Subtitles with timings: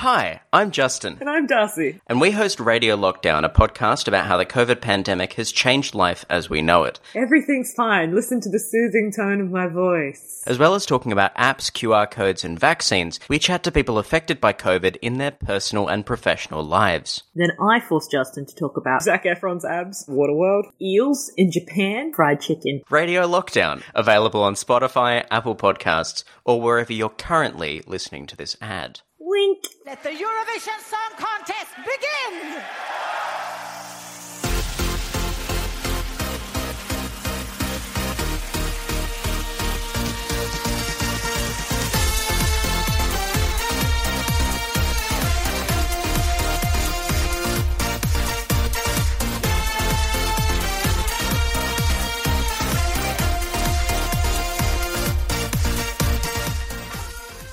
[0.00, 2.00] Hi, I'm Justin, And I'm Darcy.
[2.06, 6.24] and we host Radio Lockdown, a podcast about how the COVID pandemic has changed life
[6.30, 8.14] as we know it, Everything's fine.
[8.14, 10.42] Listen to the soothing tone of my voice.
[10.46, 13.20] as well as talking about apps, QR codes, and vaccines.
[13.28, 17.24] We chat to people affected by COVID in their personal and professional lives.
[17.34, 22.40] Then I forced Justin to talk about Zac Efron's abs, Waterworld, eels in Japan, fried
[22.40, 22.80] chicken.
[22.88, 29.00] Radio Lockdown, available on Spotify, Apple Podcasts, or wherever you're currently listening to this ad.
[29.30, 29.64] Wink.
[29.86, 32.62] Let the Eurovision Song Contest begin!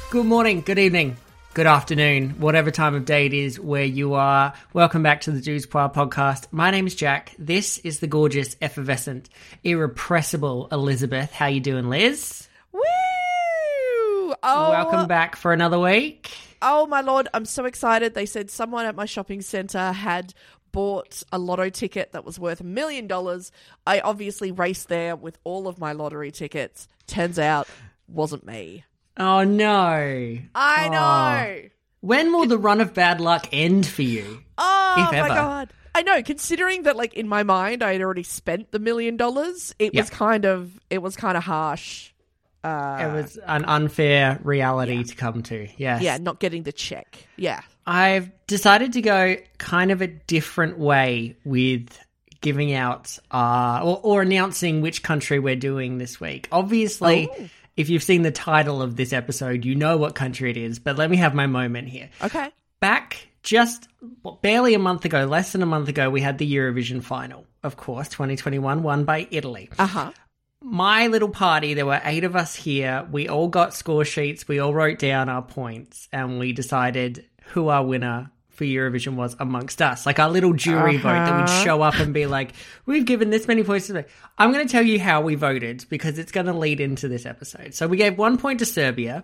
[0.09, 1.16] Good morning, good evening,
[1.58, 4.54] good afternoon, whatever time of day it is where you are.
[4.74, 6.46] Welcome back to the Jews Choir podcast.
[6.52, 7.34] My name is Jack.
[7.40, 9.27] This is the gorgeous, effervescent,
[9.64, 11.32] irrepressible Elizabeth.
[11.32, 12.48] How you doing, Liz?
[12.72, 12.82] Woo!
[12.84, 16.30] Oh, Welcome back for another week.
[16.62, 18.14] Oh my lord, I'm so excited.
[18.14, 20.36] They said someone at my shopping center had
[20.71, 23.52] bought a lotto ticket that was worth a million dollars.
[23.88, 26.88] I obviously raced there with all of my lottery tickets.
[27.08, 27.68] Turns out,
[28.08, 28.84] wasn't me.
[29.18, 30.37] Oh no.
[30.55, 30.91] I Oh.
[30.91, 31.70] know.
[32.01, 34.43] When will the run of bad luck end for you?
[34.57, 35.27] Oh If my ever.
[35.29, 35.74] god.
[35.96, 39.74] I know, considering that like in my mind I had already spent the million dollars,
[39.79, 40.01] it Yeah.
[40.01, 42.12] was kind of it was kind of harsh.
[42.63, 45.68] Uh, it was an unfair reality to come to.
[45.77, 46.02] Yes.
[46.02, 47.26] yeah, not getting the check.
[47.37, 47.62] Yeah.
[47.85, 51.98] I've decided to go kind of a different way with
[52.41, 56.48] giving out uh, or, or announcing which country we're doing this week.
[56.52, 57.49] Obviously, Oh.
[57.78, 60.98] If you've seen the title of this episode, you know what country it is, but
[60.98, 62.10] let me have my moment here.
[62.24, 62.50] Okay.
[62.82, 63.88] Back just
[64.42, 67.78] barely a month ago, less than a month ago, we had the Eurovision final, of
[67.78, 70.12] course, 2021, won by Italy Uh-huh.
[70.62, 73.08] my little party, there were eight of us here.
[73.12, 74.48] We all got score sheets.
[74.48, 79.35] We all wrote down our points and we decided who our winner for Eurovision was
[79.40, 80.07] amongst us.
[80.07, 81.63] Like our little jury vote that would uh-huh.
[81.63, 82.53] show up and be like,
[82.88, 84.06] we've given this many points today.
[84.35, 87.28] I'm going to tell you how we voted because it's going to lead into this
[87.28, 87.75] episode.
[87.75, 89.23] So we gave one point to Serbia,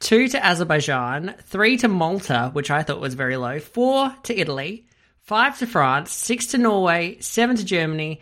[0.00, 4.88] two to Azerbaijan, three to Malta, which I thought was very low, four to Italy,
[5.20, 8.20] five to France, six to Norway, seven to Germany,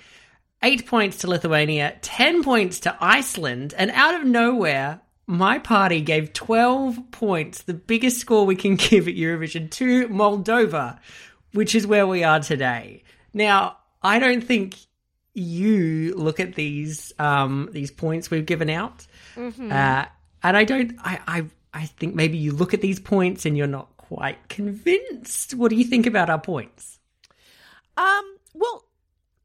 [0.63, 6.33] eight points to Lithuania, 10 points to Iceland, and out of nowhere, my party gave
[6.33, 10.99] 12 points, the biggest score we can give at Eurovision, to Moldova,
[11.53, 13.05] which is where we are today.
[13.33, 14.77] Now, I don't think
[15.35, 19.07] you look at these um, these points we've given out,
[19.37, 20.07] uh,
[20.43, 20.93] and I don't.
[21.03, 25.55] I, I I think maybe you look at these points and you're not quite convinced.
[25.55, 26.99] What do you think about our points?
[27.97, 28.85] Um, well,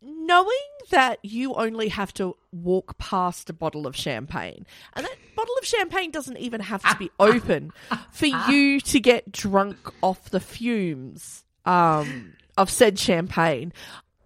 [0.07, 0.49] knowing
[0.89, 5.65] that you only have to walk past a bottle of champagne, and that bottle of
[5.65, 7.71] champagne doesn't even have to be open
[8.11, 13.73] for you to get drunk off the fumes um, of said champagne,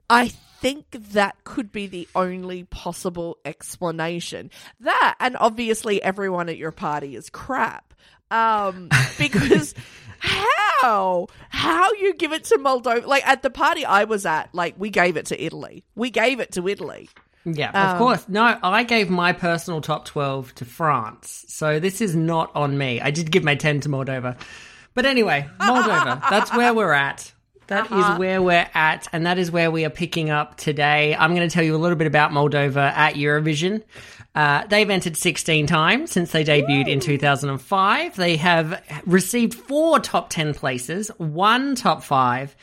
[0.10, 0.30] I
[0.62, 4.52] think that could be the only possible explanation.
[4.80, 7.94] That, and obviously everyone at your party is crap.
[8.30, 9.74] Um, because
[10.22, 11.28] how?
[11.50, 13.06] How you give it to Moldova?
[13.06, 15.84] Like at the party I was at, like we gave it to Italy.
[15.96, 17.10] We gave it to Italy.
[17.44, 18.26] Yeah, Um, of course.
[18.30, 21.44] No, I gave my personal top 12 to France.
[21.48, 23.02] So this is not on me.
[23.02, 24.38] I did give my 10 to Moldova.
[24.94, 27.32] But anyway, Moldova, that's where we're at.
[27.68, 28.18] That is Uh-huh.
[28.18, 31.16] where we're at, and that is where we are picking up today.
[31.16, 33.82] I'm going to tell you a little bit about Moldova at Eurovision.
[34.34, 38.16] Uh, they've entered 16 times since they debuted in 2005.
[38.16, 42.56] They have received four top 10 places, one top five,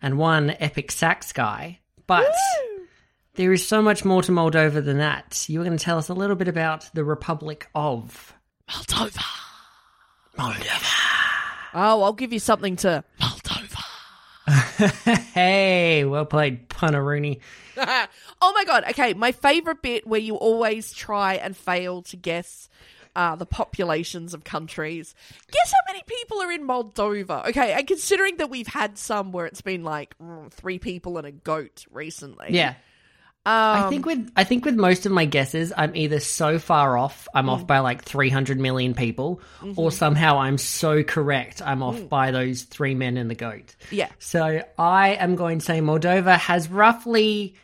[0.00, 1.80] and one epic sax guy.
[2.06, 2.32] But
[3.34, 5.46] there is so much more to Moldova than that.
[5.48, 8.32] You were going to tell us a little bit about the Republic of
[8.70, 9.24] Moldova.
[10.38, 10.92] Moldova.
[11.74, 13.04] Oh, I'll give you something to.
[15.34, 17.40] Hey, well played, Punaroonie.
[17.76, 18.84] oh my god.
[18.90, 22.68] Okay, my favorite bit where you always try and fail to guess
[23.14, 25.14] uh, the populations of countries.
[25.50, 27.48] Guess how many people are in Moldova?
[27.48, 31.26] Okay, and considering that we've had some where it's been like mm, three people and
[31.26, 32.48] a goat recently.
[32.50, 32.74] Yeah.
[33.46, 36.98] I um, think with I think with most of my guesses, I'm either so far
[36.98, 37.66] off, I'm off mm.
[37.68, 39.88] by like 300 million people, or mm-hmm.
[39.90, 42.08] somehow I'm so correct, I'm off mm.
[42.08, 43.76] by those three men and the goat.
[43.92, 44.08] Yeah.
[44.18, 47.54] So I am going to say Moldova has roughly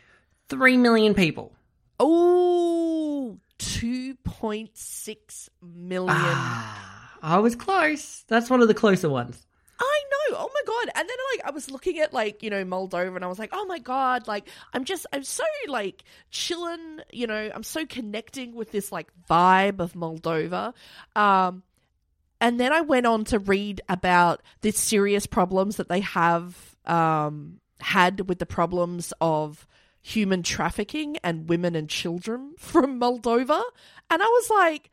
[0.47, 1.53] 3 million people.
[1.99, 6.07] Oh, 2.6 million.
[6.09, 8.23] Ah, I was close.
[8.29, 9.45] That's one of the closer ones.
[9.85, 10.37] I know.
[10.39, 10.91] Oh my god!
[10.95, 13.49] And then like I was looking at like you know Moldova, and I was like,
[13.53, 14.27] oh my god!
[14.27, 16.99] Like I'm just I'm so like chilling.
[17.11, 20.73] You know, I'm so connecting with this like vibe of Moldova.
[21.15, 21.63] Um,
[22.39, 27.59] and then I went on to read about the serious problems that they have um
[27.79, 29.67] had with the problems of
[30.01, 33.61] human trafficking and women and children from Moldova,
[34.09, 34.89] and I was like.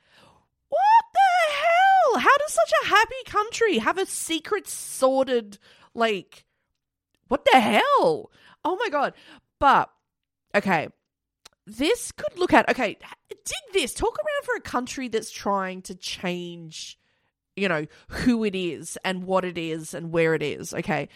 [0.71, 2.21] What the hell?
[2.21, 5.59] How does such a happy country have a secret sordid
[5.95, 6.45] like
[7.29, 8.31] what the hell?
[8.65, 9.15] Oh my god.
[9.59, 9.91] But
[10.55, 10.89] okay.
[11.67, 13.95] This could look at okay, dig this.
[13.95, 16.99] Talk around for a country that's trying to change
[17.57, 21.09] you know who it is and what it is and where it is, okay?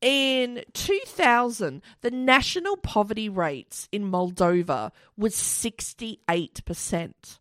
[0.00, 7.38] In 2000, the national poverty rates in Moldova was 68%.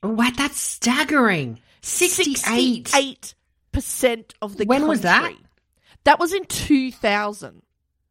[0.00, 0.36] What?
[0.36, 1.60] That's staggering.
[1.82, 2.92] 68.
[2.94, 3.34] Eight
[3.72, 4.88] percent of the When country.
[4.88, 5.32] was that?
[6.04, 7.62] That was in two thousand.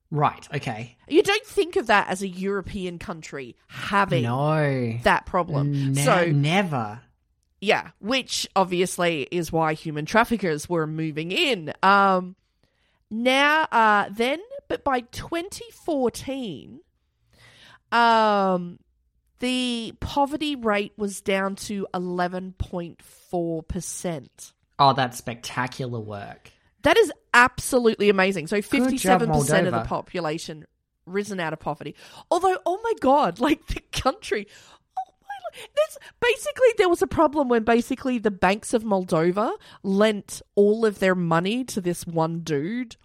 [0.09, 0.95] Right, okay.
[1.09, 4.93] You don't think of that as a European country having No.
[5.03, 5.93] that problem.
[5.93, 7.01] Ne- so never.
[7.59, 11.73] yeah, which obviously is why human traffickers were moving in.
[11.83, 12.37] Um,
[13.11, 14.39] now, uh, then,
[14.69, 16.79] but by 2014,
[17.91, 18.79] um,
[19.39, 24.53] the poverty rate was down to 11.4 percent.
[24.79, 26.51] Oh, that's spectacular work.
[26.83, 28.47] That is absolutely amazing.
[28.47, 30.65] So 57% of the population
[31.05, 31.95] risen out of poverty.
[32.29, 34.47] Although, oh my God, like the country.
[34.97, 39.51] Oh my, there's basically there was a problem when basically the banks of Moldova
[39.83, 42.95] lent all of their money to this one dude,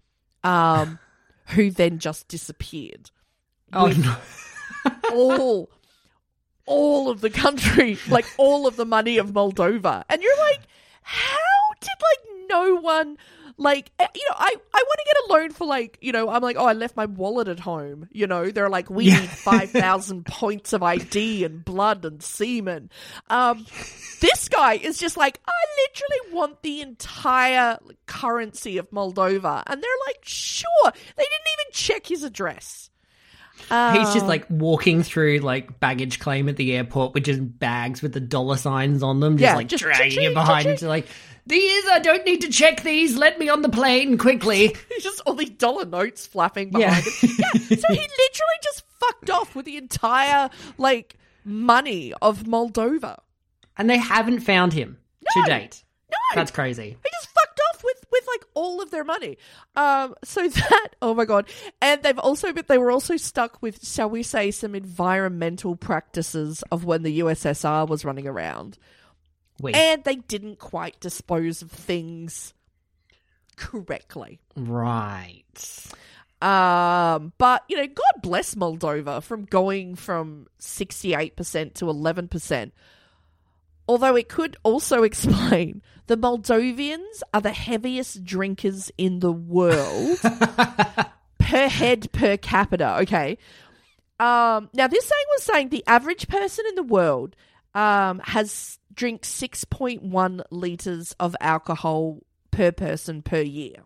[0.44, 0.98] um,
[1.48, 3.10] who then just disappeared.
[3.72, 4.16] Oh, no.
[5.12, 5.70] all,
[6.66, 10.60] all of the country, like all of the money of Moldova, and you're like,
[11.02, 11.36] how
[11.80, 13.16] did like no one?
[13.58, 16.30] Like eh, you know, I I want to get a loan for like you know
[16.30, 19.20] I'm like oh I left my wallet at home you know they're like we Yeah.
[19.20, 22.90] need five thousand points of ID and blood and semen,
[23.28, 23.66] um,
[24.20, 25.52] this guy is just like I
[25.86, 32.06] literally want the entire currency of Moldova and they're like sure they didn't even check
[32.06, 32.90] his address.
[33.62, 38.02] He's just Um, like walking through like baggage claim at the airport with just bags
[38.02, 40.88] with the dollar signs on them, just Yeah, like just dragging it behind him to
[40.88, 41.06] like
[41.46, 44.76] these I don't need to check these, let me on the plane quickly.
[44.88, 46.88] He's just all these dollar notes flapping Yeah.
[47.00, 47.30] behind him.
[47.38, 53.18] Yeah, so he literally just fucked off with the entire like money of Moldova.
[53.76, 54.98] and they haven't found him
[55.34, 55.42] No.
[55.42, 55.82] to date.
[56.10, 56.90] No, That's crazy.
[57.02, 57.51] He just fucked off with with
[58.34, 59.38] like all of their money.
[59.76, 61.48] Um, so that oh my god,
[61.80, 66.62] and they've also but they were also stuck with shall we say some environmental practices
[66.70, 68.78] of when the USSR was running around,
[69.60, 69.74] Wait.
[69.74, 72.54] and they didn't quite dispose of things
[73.56, 74.40] correctly.
[74.56, 75.42] right.
[76.40, 82.74] Um, but you know, God bless Moldova from going from sixty-eight percent to eleven percent.
[83.88, 90.18] Although it could also explain the Moldovians are the heaviest drinkers in the world
[91.38, 92.98] per head per capita.
[93.00, 93.38] Okay.
[94.20, 97.34] Um, now this thing was saying the average person in the world
[97.74, 102.20] um, has drink six point one liters of alcohol
[102.50, 103.76] per person per year.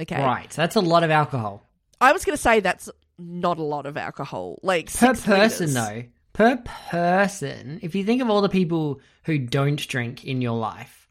[0.00, 0.22] Okay.
[0.22, 0.52] Right.
[0.52, 1.62] So that's a lot of alcohol.
[2.00, 4.58] I was going to say that's not a lot of alcohol.
[4.62, 5.74] Like Per person litres.
[5.74, 6.02] though.
[6.36, 6.56] Per
[6.90, 11.08] person, if you think of all the people who don't drink in your life.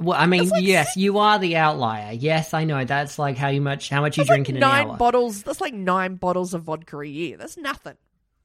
[0.00, 2.12] Well, I mean, like yes, you are the outlier.
[2.12, 2.84] Yes, I know.
[2.84, 4.96] That's like how you much how much you drink like in an nine hour.
[4.96, 5.42] bottles.
[5.42, 7.36] That's like nine bottles of vodka a year.
[7.36, 7.96] That's nothing.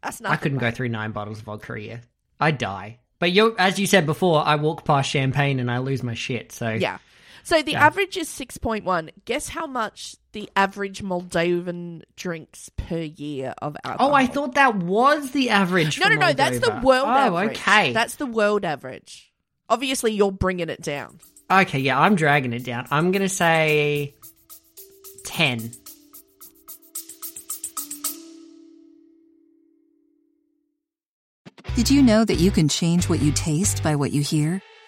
[0.01, 0.34] That's nothing.
[0.34, 2.01] I couldn't go through nine bottles of vodka a year.
[2.39, 2.98] I'd die.
[3.20, 6.51] But you, as you said before, I walk past champagne and I lose my shit.
[6.51, 6.98] So Yeah.
[7.43, 7.86] So the Yeah.
[7.86, 9.12] average is six point one.
[9.25, 14.12] Guess how much the average Moldovan drinks per year of alcohol?
[14.12, 16.00] Oh, I thought that was the average.
[16.00, 16.34] No, for no, no.
[16.34, 17.58] That's the world oh, average.
[17.58, 17.93] okay.
[17.93, 19.31] That's the world average.
[19.69, 21.19] Obviously, you're bringing it down.
[21.51, 22.88] Okay, yeah, I'm dragging it down.
[22.91, 24.13] I'm gonna say
[25.24, 25.72] ten.
[31.75, 34.62] Did you know that you can change what you taste by what you hear?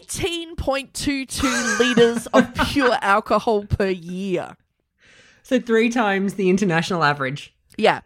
[0.00, 4.56] 18.22 liters of pure alcohol per year.
[5.42, 7.54] So three times the international average.
[7.76, 8.00] Yeah.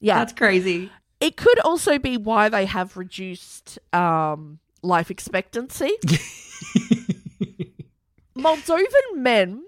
[0.00, 0.18] Yeah.
[0.18, 0.90] That's crazy.
[1.20, 5.90] it could also be why they have reduced um, life expectancy.
[8.36, 9.64] Moldovan men,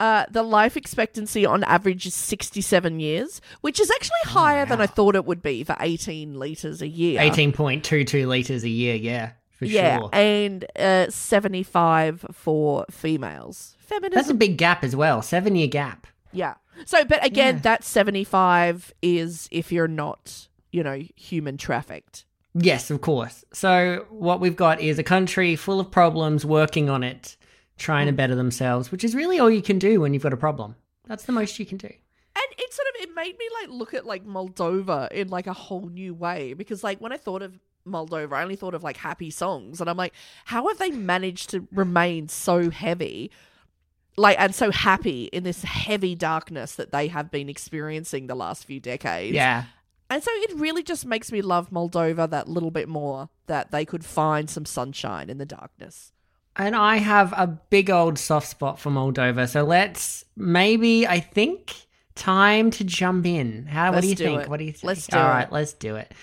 [0.00, 4.86] uh, the life expectancy on average is 67 years, which is actually higher than I
[4.86, 7.20] thought it would be for 18 litres a year.
[7.20, 10.10] 18.22 litres a year, yeah, for yeah, sure.
[10.12, 13.76] and uh, 75 for females.
[13.78, 14.14] Feminism.
[14.14, 15.22] That's a big gap as well.
[15.22, 16.06] Seven year gap.
[16.32, 16.54] Yeah.
[16.84, 17.60] So, but again, Yeah.
[17.62, 22.24] that 75 is if you're not, you know, human trafficked.
[22.54, 23.44] Yes, of course.
[23.52, 27.36] So what we've got is a country full of problems working on it,
[27.78, 28.16] trying to Hmm.
[28.16, 30.74] better themselves, which is really all you can do when you've got a problem.
[31.06, 31.86] That's the most you can do.
[31.88, 35.52] And it sort of it made me like look at like Moldova in like a
[35.52, 38.96] whole new way because like when I thought of Moldova, I only thought of like
[38.96, 40.12] happy songs, and I'm like,
[40.44, 43.30] how have they managed to remain so heavy,
[44.16, 48.64] like and so happy in this heavy darkness that they have been experiencing the last
[48.64, 49.34] few decades?
[49.34, 49.64] Yeah.
[50.10, 53.84] and so it really just makes me love Moldova that little bit more that they
[53.84, 56.12] could find some sunshine in the darkness.
[56.58, 59.46] And I have a big old soft spot for Moldova.
[59.48, 61.74] So let's maybe I think
[62.14, 63.66] time to jump in.
[63.66, 64.42] How what Let's do you do think?
[64.42, 64.48] it.
[64.48, 64.84] What do you think?
[64.84, 65.28] Let's do All it.
[65.28, 66.14] right, let's do it.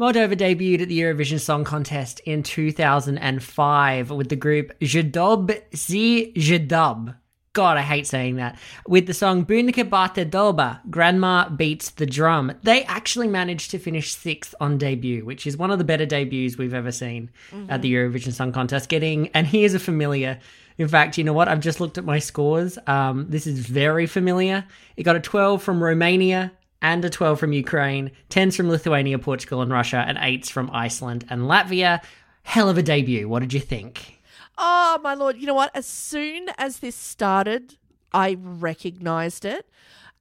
[0.00, 7.14] Moldova debuted at the Eurovision Song Contest in 2005 with the group Jedob Si Jedob.
[7.52, 8.58] God, I hate saying that.
[8.88, 12.50] With the song Bunica Bate Doba, Grandma Beats the Drum.
[12.62, 16.56] They actually managed to finish sixth on debut, which is one of the better debuts
[16.56, 17.28] we've ever seen
[17.68, 18.88] at the Eurovision Song Contest.
[18.88, 20.38] Getting, and here's a familiar.
[20.78, 21.48] In fact, you know what?
[21.48, 22.78] I've just looked at my scores.
[22.86, 24.64] Um, this is very familiar.
[24.96, 26.52] It got a 12 from Romania
[26.82, 31.26] and a 12 from Ukraine, 10s from Lithuania, Portugal, and Russia, and 8s from Iceland
[31.28, 32.02] and Latvia.
[32.42, 33.28] Hell of a debut.
[33.28, 34.20] What did you think?
[34.56, 35.36] Oh my lord!
[35.38, 35.70] You know what?
[35.74, 37.76] As soon as this started,
[38.12, 39.66] I recognized it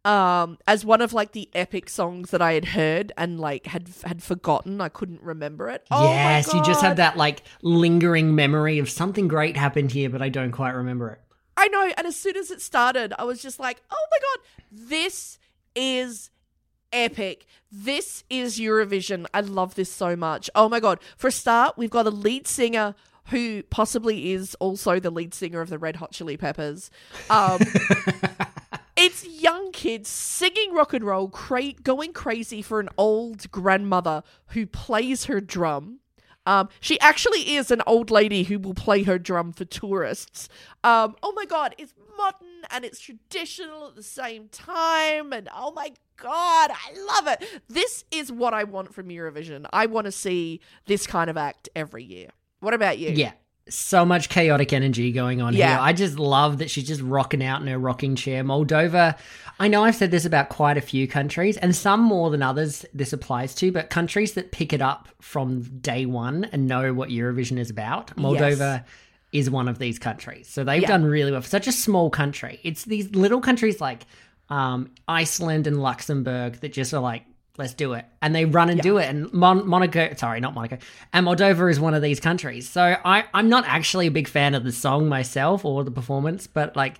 [0.06, 3.90] um, as one of like the epic songs that I had heard and like had
[4.04, 4.82] had forgotten.
[4.82, 5.86] I couldn't remember it.
[5.92, 10.10] Oh my yes, you just have that like lingering memory of something great happened here,
[10.10, 11.22] but I don't quite remember it.
[11.58, 11.92] I know.
[11.98, 15.38] And as soon as it started, I was just like, oh my god, this
[15.76, 16.30] is
[16.92, 17.46] epic.
[17.72, 19.26] This is Eurovision.
[19.34, 20.50] I love this so much.
[20.56, 21.00] Oh my god.
[21.18, 22.96] For a start, we've got a lead singer
[23.30, 26.90] who possibly is also the lead singer of the Red Hot Chili Peppers.
[27.30, 27.60] Um,
[28.98, 34.66] it's young kids singing rock and roll, cra- going crazy for an old grandmother who
[34.66, 36.00] plays her drum.
[36.50, 40.50] Um, she actually is an old lady who will play her drum for tourists.
[40.84, 45.72] Um, oh my god, it's modern and it's traditional at the same time, and oh
[45.72, 47.62] my god, I love it.
[47.68, 49.68] This is what I want from Eurovision.
[49.72, 52.30] I want to see this kind of act every year.
[52.62, 53.12] What about you?
[53.12, 53.34] Yeah.
[53.70, 55.70] So much chaotic energy going on Yeah.
[55.70, 55.78] here.
[55.80, 58.44] I just love that she's just rocking out in her rocking chair.
[58.44, 59.18] Moldova,
[59.60, 62.86] I know I've said this about quite a few countries, and some more than others
[62.94, 67.10] this applies to, but countries that pick it up from day one and know what
[67.10, 68.84] Eurovision is about, Moldova
[69.32, 70.48] is one of these countries.
[70.48, 70.88] So they've Yeah.
[70.88, 72.60] done really well for such a small country.
[72.64, 74.06] It's these little countries like
[74.50, 77.22] um, Iceland and Luxembourg that just are like,
[77.60, 78.06] let's do it.
[78.22, 79.08] And they run and do it.
[79.08, 80.80] And Mon- Monaco, sorry, not Monaco,
[81.14, 82.68] and Moldova is one of these countries.
[82.68, 86.48] So I, I'm not actually a big fan of the song myself or the performance,
[86.48, 86.96] but like,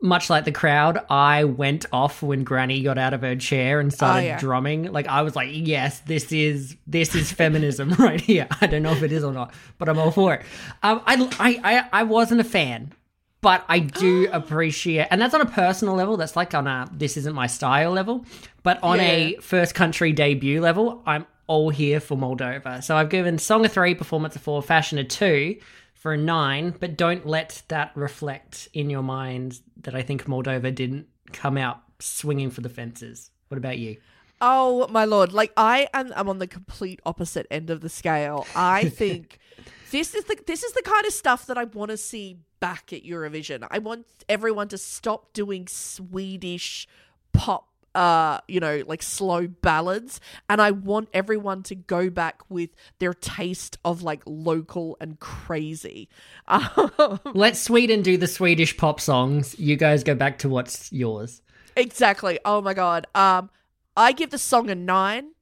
[0.00, 3.92] much like the crowd, I went off when Granny got out of her chair and
[3.92, 4.38] started yeah.
[4.38, 4.92] drumming.
[4.92, 8.92] Like I was like, "Yes, this is this is feminism right here." I don't know
[8.92, 10.42] if it is or not, but I'm all for it.
[10.84, 12.92] Um, I, I I I wasn't a fan,
[13.40, 16.16] but I do appreciate, and that's on a personal level.
[16.16, 18.24] That's like on a this isn't my style level,
[18.62, 22.82] but on a first country debut level, I'm all here for Moldova.
[22.82, 25.56] So I've given Song a three, Performance a four, Fashion a two
[25.94, 30.72] for a nine, but don't let that reflect in your mind that I think Moldova
[30.72, 33.30] didn't come out swinging for the fences.
[33.48, 33.96] What about you?
[34.40, 35.32] Oh my lord!
[35.32, 38.46] Like I am, I'm on the complete opposite end of the scale.
[38.54, 39.40] I think
[39.90, 42.92] this is the this is the kind of stuff that I want to see back
[42.92, 43.66] at Eurovision.
[43.70, 46.86] I want everyone to stop doing Swedish
[47.32, 47.66] pop.
[47.94, 53.12] Uh, you know, like slow ballads, and I want everyone to go back with their
[53.14, 56.08] taste of like local and crazy.
[56.46, 59.58] Um, Let Sweden do the Swedish pop songs.
[59.58, 61.42] You guys go back to what's yours.
[61.74, 62.38] exactly.
[62.44, 63.06] Oh my god.
[63.16, 63.50] Um,
[63.96, 65.32] I give the song a nine.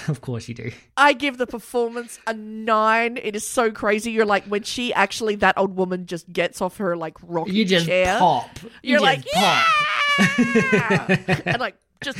[0.08, 0.70] of course you do.
[0.96, 3.16] I give the performance a nine.
[3.16, 4.10] It is so crazy.
[4.12, 7.64] You're like when she actually that old woman just gets off her like rocking You
[7.64, 8.18] just chair.
[8.18, 8.48] pop.
[8.82, 9.66] You You're like pop.
[10.72, 12.18] yeah, and like just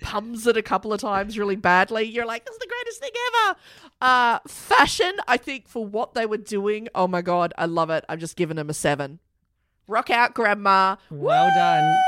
[0.00, 2.02] pums it a couple of times really badly.
[2.04, 3.10] You're like, this is the greatest thing
[3.46, 3.58] ever.
[4.00, 8.04] Uh, fashion, I think for what they were doing, oh my god, I love it.
[8.08, 9.20] I'm just giving them a seven.
[9.92, 10.96] Rock out, grandma.
[11.10, 11.98] Well done.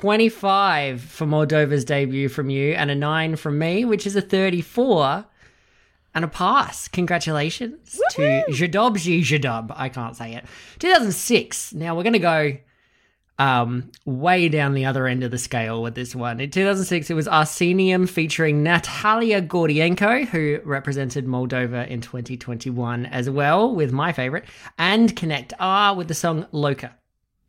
[0.00, 5.24] 25 for Moldova's debut from you, and a 9 from me, which is a 34
[6.16, 6.88] and a pass.
[6.88, 9.72] Congratulations to Jadobji Jadub.
[9.76, 10.46] I can't say it.
[10.80, 11.74] 2006.
[11.74, 12.56] Now we're going to go
[13.38, 16.40] um, way down the other end of the scale with this one.
[16.40, 23.72] In 2006, it was Arsenium featuring Natalia Gordienko, who represented Moldova in 2021 as well,
[23.72, 24.44] with my favorite,
[24.76, 26.97] and Connect R with the song Loca.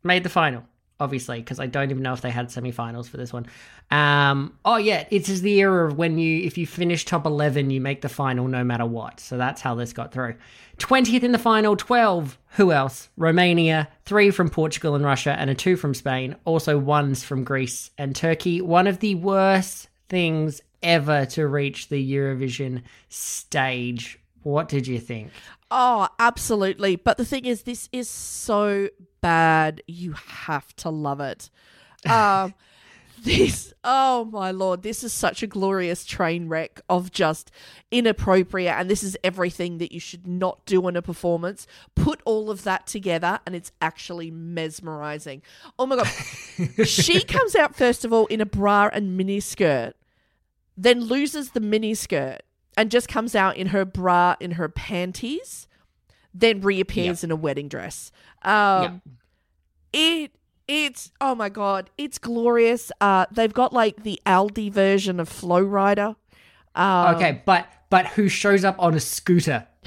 [0.02, 0.64] Made the final,
[0.98, 3.46] obviously, because I don't even know if they had semifinals for this one.
[3.90, 7.80] Um, oh yeah, it's the era of when you, if you finish top 11, you
[7.80, 9.20] make the final no matter what.
[9.20, 10.36] So that's how this got through.
[10.78, 12.38] 20th in the final, 12.
[12.54, 13.10] Who else?
[13.16, 16.36] Romania, three from Portugal and Russia, and a two from Spain.
[16.44, 18.60] Also ones from Greece and Turkey.
[18.60, 24.18] One of the worst things ever to reach the Eurovision stage.
[24.42, 25.30] What did you think?
[25.70, 26.96] Oh, absolutely.
[26.96, 28.88] But the thing is, this is so
[29.20, 29.82] bad.
[29.86, 31.50] You have to love it.
[32.08, 32.54] Um,
[33.24, 37.50] this, oh my lord, this is such a glorious train wreck of just
[37.90, 38.74] inappropriate.
[38.74, 41.66] And this is everything that you should not do in a performance.
[41.94, 45.42] Put all of that together, and it's actually mesmerizing.
[45.78, 46.86] Oh my god.
[46.86, 49.92] she comes out, first of all, in a bra and miniskirt,
[50.76, 52.38] then loses the miniskirt
[52.80, 55.68] and just comes out in her bra, in her panties,
[56.32, 58.10] then reappears in a wedding dress.
[58.40, 59.02] Um,
[59.92, 60.30] It
[60.66, 62.90] it's oh my god, it's glorious.
[62.98, 66.16] Uh, they've got like the Aldi version of Flow Rider.
[66.74, 69.66] Um, Okay, but but who shows up on a scooter?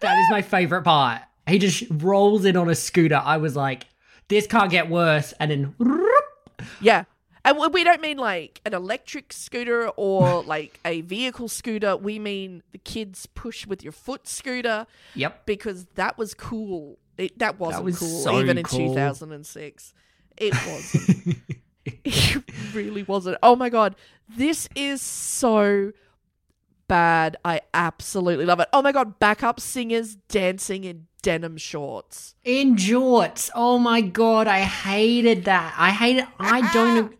[0.00, 1.22] that is my favorite part.
[1.48, 3.20] He just rolls in on a scooter.
[3.24, 3.86] I was like,
[4.28, 5.34] this can't get worse.
[5.40, 5.74] And then
[6.80, 7.02] Yeah.
[7.44, 11.96] And we- we don't mean like an electric scooter or like a vehicle scooter.
[11.96, 15.46] We mean the kids push with your foot scooter yep.
[15.46, 16.98] because that was cool.
[17.16, 19.94] It, that wasn't was cool so even in 2006.
[20.36, 21.36] It wasn't.
[21.84, 22.42] it
[22.74, 23.38] really wasn't.
[23.42, 23.94] Oh my god,
[24.28, 25.92] this is so
[26.88, 27.36] bad.
[27.44, 28.68] I absolutely love it.
[28.72, 32.34] Oh my god, backup singers dancing in denim shorts.
[32.44, 33.50] In jorts.
[33.54, 35.74] Oh my god, I hated that.
[35.76, 36.26] I hate it.
[36.38, 37.16] I don't.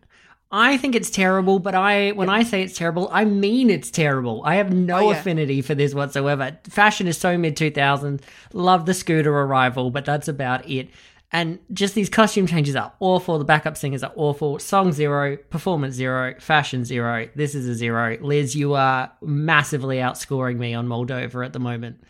[0.53, 4.41] I think it's terrible, but I when I say it's terrible, I mean it's terrible.
[4.45, 5.17] I have no Oh, yeah.
[5.17, 6.57] affinity for this whatsoever.
[6.65, 8.19] Fashion is so mid 2000s.
[8.51, 10.89] Love the scooter arrival, but that's about it.
[11.33, 13.39] And just these costume changes are awful.
[13.39, 14.59] The backup singers are awful.
[14.59, 17.29] Song zero, performance zero, fashion zero.
[17.35, 18.17] This is a zero.
[18.19, 22.03] Liz, you are massively outscoring me on Moldova at the moment.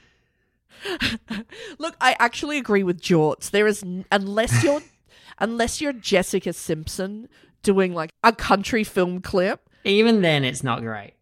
[1.78, 3.52] Look, I actually agree with Jorts.
[3.52, 4.82] There is unless you're
[5.38, 7.28] unless you're Jessica Simpson
[7.64, 9.70] doing like a country film clip.
[9.84, 11.14] Even then, it's not great.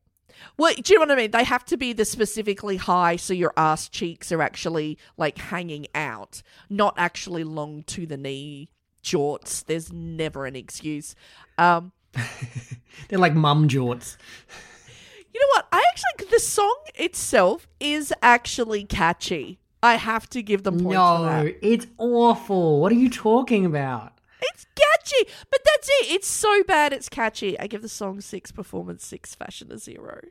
[0.57, 1.31] Well, do you know what I mean?
[1.31, 5.87] They have to be the specifically high so your ass cheeks are actually like hanging
[5.95, 8.69] out, not actually long to the knee
[9.03, 9.63] jorts.
[9.65, 11.15] There's never an excuse.
[11.57, 11.93] Um,
[13.07, 14.17] They're like mum jorts.
[15.33, 15.67] you know what?
[15.71, 19.59] I actually the song itself is actually catchy.
[19.81, 21.45] I have to give them points for that.
[21.45, 22.81] No, it's awful.
[22.81, 24.13] What are you talking about?
[24.41, 26.11] It's catchy, but that's it.
[26.11, 27.59] It's so bad it's catchy.
[27.59, 30.21] I give the song six, performance six, fashion a zero.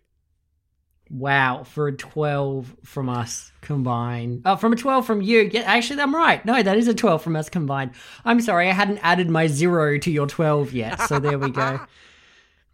[1.11, 4.43] Wow, for a 12 from us combined.
[4.45, 5.49] Oh, from a 12 from you.
[5.51, 6.45] Yeah, actually, I'm right.
[6.45, 7.93] No, that is a 12 from us combined.
[8.27, 11.01] I'm sorry, I hadn't added my zero to your 12 yet.
[11.03, 11.81] So there we go.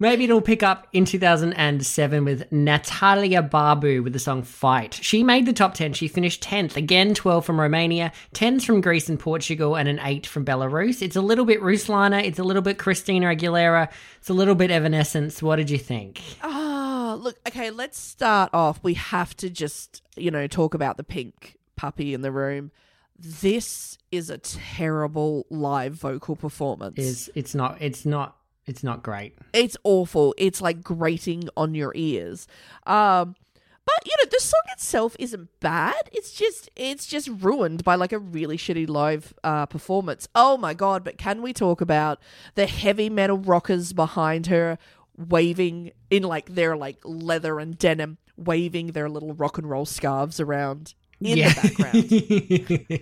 [0.01, 4.95] Maybe it'll pick up in 2007 with Natalia Barbu with the song Fight.
[4.95, 5.93] She made the top 10.
[5.93, 6.77] She finished 10th.
[6.77, 11.01] Again, 12 from Romania, 10s from Greece and Portugal, and an 8 from Belarus.
[11.01, 12.25] It's a little bit Ruslana.
[12.25, 13.89] It's a little bit Christina Aguilera.
[14.19, 15.41] It's a little bit Evanescence.
[15.41, 16.21] What did you think?
[16.43, 18.81] Ah, look, okay, let's start off.
[18.83, 22.73] We have to just, you know, talk about the pink puppy in the room.
[23.17, 26.99] This is a terrible live vocal performance.
[26.99, 29.37] Is it's not it's not it's not great.
[29.53, 30.35] it's awful.
[30.39, 32.47] It's like grating on your ears.
[32.87, 33.37] Um
[33.87, 36.09] but you know, the song itself isn't bad.
[36.11, 40.27] It's just it's just ruined by like a really shitty live uh performance.
[40.35, 42.19] Oh my god, but can we talk about
[42.55, 44.79] the heavy metal rockers behind her
[45.17, 50.41] waving in like their like leather and denim, waving their little rock and roll scarves
[50.41, 51.55] around in the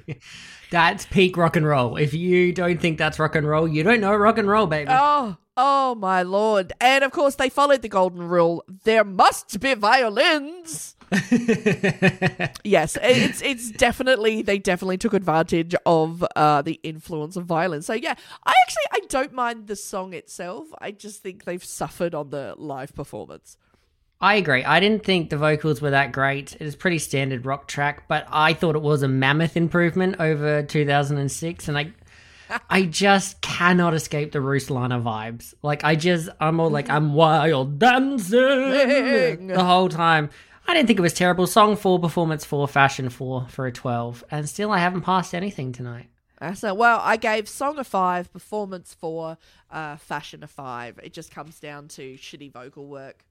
[0.02, 0.16] background.
[0.70, 1.96] that's peak rock and roll.
[1.96, 4.90] If you don't think that's rock and roll, you don't know rock and roll, baby.
[4.90, 6.72] Oh, oh my lord.
[6.80, 8.64] And of course they followed the golden rule.
[8.84, 10.96] There must be violins.
[12.64, 17.86] yes, it's it's definitely they definitely took advantage of uh, the influence of violence.
[17.86, 20.68] So yeah, I actually I don't mind the song itself.
[20.80, 23.58] I just think they've suffered on the live performance.
[24.22, 24.62] I agree.
[24.62, 26.54] I didn't think the vocals were that great.
[26.54, 30.62] It is pretty standard rock track, but I thought it was a mammoth improvement over
[30.62, 31.92] 2006 and I
[32.70, 35.54] I just cannot escape the Ruslana vibes.
[35.62, 38.38] Like I just I'm all like I'm wild dancing
[39.48, 40.30] the whole time.
[40.66, 41.46] I didn't think it was terrible.
[41.48, 44.22] Song 4, performance 4, fashion 4 for a 12.
[44.30, 46.08] And still I haven't passed anything tonight.
[46.54, 49.38] So well, I gave song a five, performance four,
[49.70, 50.98] uh, fashion a five.
[51.00, 53.24] It just comes down to shitty vocal work.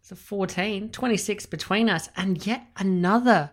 [0.00, 3.50] It's a 14, 26 between us, and yet another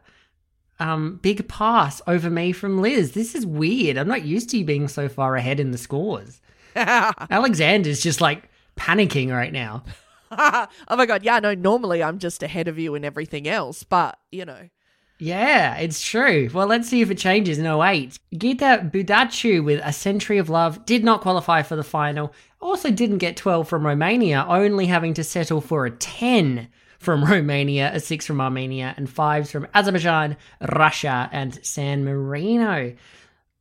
[0.79, 3.13] um, big pass over me from Liz.
[3.13, 3.97] This is weird.
[3.97, 6.41] I'm not used to you being so far ahead in the scores.
[6.75, 9.83] Alexander's just like panicking right now.
[10.31, 14.19] oh my god, yeah, no, normally I'm just ahead of you in everything else, but
[14.31, 14.69] you know.
[15.17, 16.49] Yeah, it's true.
[16.53, 18.19] Well, let's see if it changes in 08.
[18.38, 22.33] Gita Budachu with A Century of Love did not qualify for the final.
[22.59, 26.67] Also didn't get 12 from Romania, only having to settle for a 10
[27.05, 30.35] from Romania, a 6 from Armenia, and 5s from Azerbaijan,
[30.73, 32.93] Russia, and San Marino.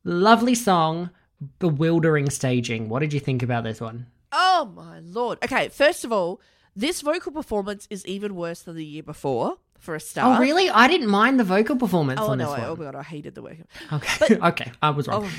[0.03, 1.11] Lovely song,
[1.59, 2.89] bewildering staging.
[2.89, 4.07] What did you think about this one?
[4.31, 5.37] Oh my lord.
[5.43, 6.41] Okay, first of all,
[6.75, 9.57] this vocal performance is even worse than the year before.
[9.79, 10.37] For a start.
[10.37, 10.67] Oh, really?
[10.69, 12.45] I didn't mind the vocal performance Oh on no!
[12.45, 12.69] this I, one.
[12.69, 12.95] oh my god!
[12.95, 13.65] I hated the vocal.
[13.93, 15.25] Okay, okay, I was wrong.
[15.25, 15.31] Oh,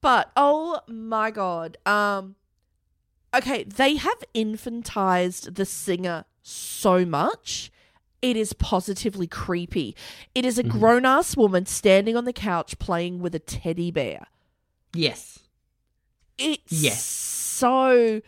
[0.00, 1.76] but oh my god.
[1.86, 2.34] Um
[3.36, 7.70] okay, they have infantized the singer so much.
[8.22, 9.94] It is positively creepy.
[10.34, 10.78] It is a Mm-hmm.
[10.78, 14.26] grown ass woman standing on the couch playing with a teddy bear.
[14.94, 15.40] Yes.
[16.38, 17.02] It's Yes.
[17.04, 18.20] so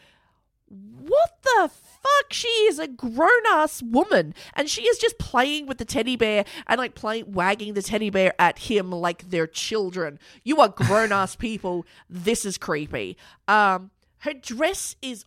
[0.71, 2.33] what the fuck?
[2.33, 6.45] She is a grown ass woman and she is just playing with the teddy bear
[6.67, 10.19] and like playing wagging the teddy bear at him like they're children.
[10.45, 11.87] You are grown ass people.
[12.11, 13.17] This is creepy.
[13.47, 15.25] Um her dress is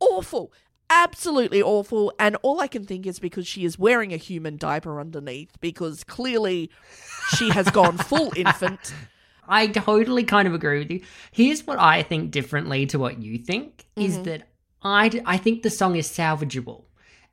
[0.00, 0.52] awful.
[0.96, 2.12] Absolutely awful.
[2.20, 6.04] And all I can think is because she is wearing a human diaper underneath, because
[6.04, 6.70] clearly
[7.36, 8.94] she has gone full infant.
[9.48, 11.00] I totally kind of agree with you.
[11.32, 14.22] Here's what I think differently to what you think is mm-hmm.
[14.22, 14.48] that
[14.82, 16.84] I, d- I think the song is salvageable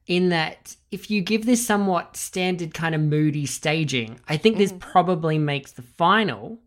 [0.08, 4.74] in that if you give this somewhat standard kind of moody staging, I think this
[4.74, 4.80] mm.
[4.80, 6.58] probably makes the final,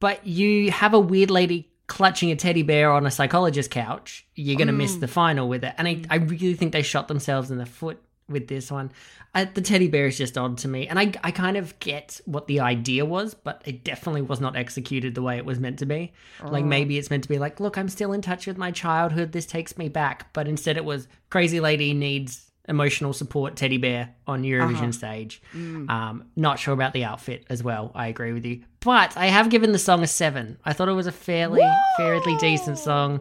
[0.00, 4.56] but you have a weird lady clutching a teddy bear on a psychologist couch, you're
[4.56, 5.74] going to miss the final with it.
[5.78, 8.92] And I, I really think they shot themselves in the foot with this one.
[9.34, 10.86] Uh, the teddy bear is just odd to me.
[10.86, 14.54] And I, I kind of get what the idea was, but it definitely was not
[14.54, 16.12] executed the way it was meant to be.
[16.44, 19.32] Like maybe it's meant to be like, look, I'm still in touch with my childhood.
[19.32, 20.32] This takes me back.
[20.32, 25.42] But instead it was crazy lady needs emotional support teddy bear on Eurovision stage.
[25.54, 27.90] Um, not sure about the outfit as well.
[27.94, 28.62] I agree with you.
[28.80, 30.58] But I have given the song a seven.
[30.64, 31.62] I thought it was a fairly,
[31.96, 33.20] fairly decent song.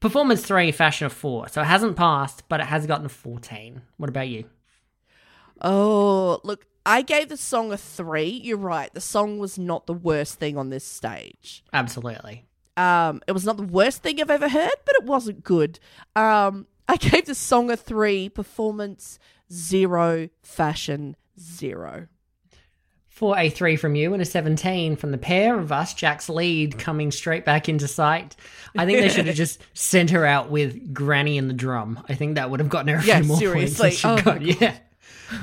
[0.00, 1.48] Performance three, fashion of four.
[1.48, 3.82] So it hasn't passed, but it has gotten a 14.
[3.96, 4.44] What about you?
[5.60, 8.28] Oh, look, I gave the song a three.
[8.28, 8.92] You're right.
[8.92, 11.62] The song was not the worst thing on this stage.
[11.72, 12.44] Absolutely.
[12.76, 15.78] Um, it was not the worst thing I've ever heard, but it wasn't good.
[16.16, 18.28] Um, I gave the song a three.
[18.28, 19.18] Performance
[19.50, 20.28] zero.
[20.42, 22.08] Fashion zero.
[23.08, 26.78] For a three from you and a 17 from the pair of us, Jack's lead
[26.78, 28.36] coming straight back into sight.
[28.76, 32.02] I think they should have just sent her out with Granny and the drum.
[32.08, 33.90] I think that would have gotten her a Yeah, few more seriously.
[33.90, 34.04] points.
[34.04, 34.42] Oh got.
[34.42, 34.76] Yeah.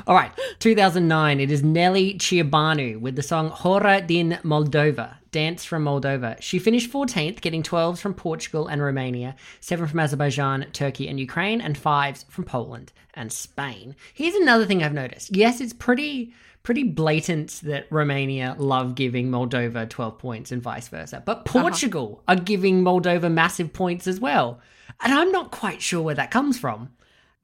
[0.06, 1.40] All right, 2009.
[1.40, 6.42] It is Nelly Ciobanu with the song Hora din Moldova, Dance from Moldova.
[6.42, 11.62] She finished 14th, getting 12s from Portugal and Romania, 7 from Azerbaijan, Turkey, and Ukraine,
[11.62, 13.96] and 5s from Poland and Spain.
[14.14, 15.36] Here's another thing I've noticed.
[15.36, 21.24] Yes, it's pretty pretty blatant that Romania love giving Moldova 12 points and vice versa.
[21.26, 21.62] But uh-huh.
[21.62, 24.60] Portugal are giving Moldova massive points as well.
[25.02, 26.90] And I'm not quite sure where that comes from.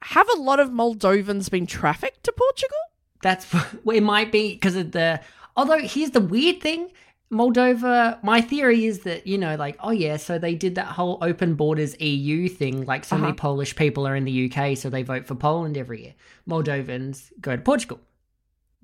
[0.02, 2.76] Have a lot of Moldovans been trafficked to Portugal?
[3.22, 3.46] That's
[3.92, 5.20] it might be because of the.
[5.56, 6.92] Although here's the weird thing,
[7.30, 8.22] Moldova.
[8.22, 11.54] My theory is that you know, like, oh yeah, so they did that whole open
[11.54, 12.84] borders EU thing.
[12.84, 13.36] Like, so many uh-huh.
[13.36, 16.14] Polish people are in the UK, so they vote for Poland every year.
[16.48, 18.00] Moldovans go to Portugal.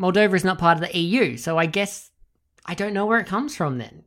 [0.01, 2.11] Moldova is not part of the EU, so I guess
[2.67, 3.79] I don't know where it comes from.
[3.79, 4.05] Then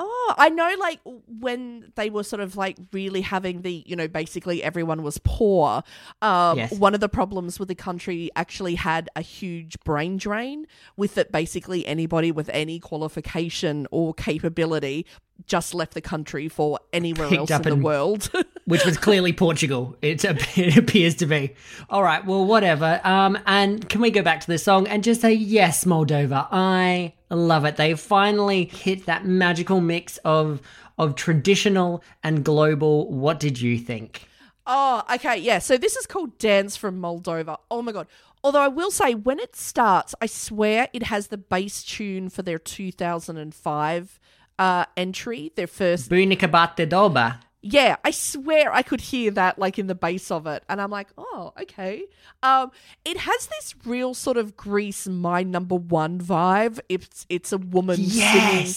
[0.00, 4.06] Oh, I know, like when they were sort of like really having the, you know,
[4.06, 5.82] basically everyone was poor.
[6.22, 6.72] Um, Yes.
[6.72, 11.32] One of the problems with the country actually had a huge brain drain, with it
[11.32, 15.06] basically anybody with any qualification or capability
[15.46, 18.30] just left the country for anywhere Picked else in the world.
[18.68, 19.96] which was clearly Portugal.
[20.02, 20.24] It,
[20.56, 21.54] it appears to be.
[21.88, 23.00] All right, well, whatever.
[23.02, 26.46] Um, and can we go back to the song and just say yes, Moldova?
[26.52, 27.76] I love it.
[27.76, 30.60] They finally hit that magical mix of
[30.98, 33.10] of traditional and global.
[33.10, 34.28] What did you think?
[34.66, 35.60] Oh, okay, yeah.
[35.60, 37.56] So this is called Dance from Moldova.
[37.70, 38.06] Oh my god.
[38.44, 42.42] Although I will say, when it starts, I swear it has the bass tune for
[42.42, 44.20] their 2005
[44.58, 46.10] uh, entry, their first.
[46.10, 47.40] Bunica Bate Doba.
[47.60, 50.90] Yeah, I swear I could hear that like in the bass of it, and I'm
[50.90, 52.04] like, oh, okay.
[52.42, 52.70] Um,
[53.04, 56.78] it has this real sort of Greece my number one vibe.
[56.88, 58.74] It's it's a woman singing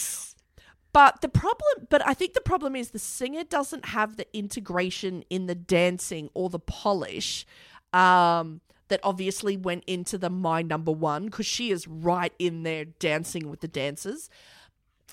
[0.94, 5.24] but the problem, but I think the problem is the singer doesn't have the integration
[5.30, 7.46] in the dancing or the polish
[7.94, 12.86] um, that obviously went into the My Number One because she is right in there
[12.86, 14.30] dancing with the dancers.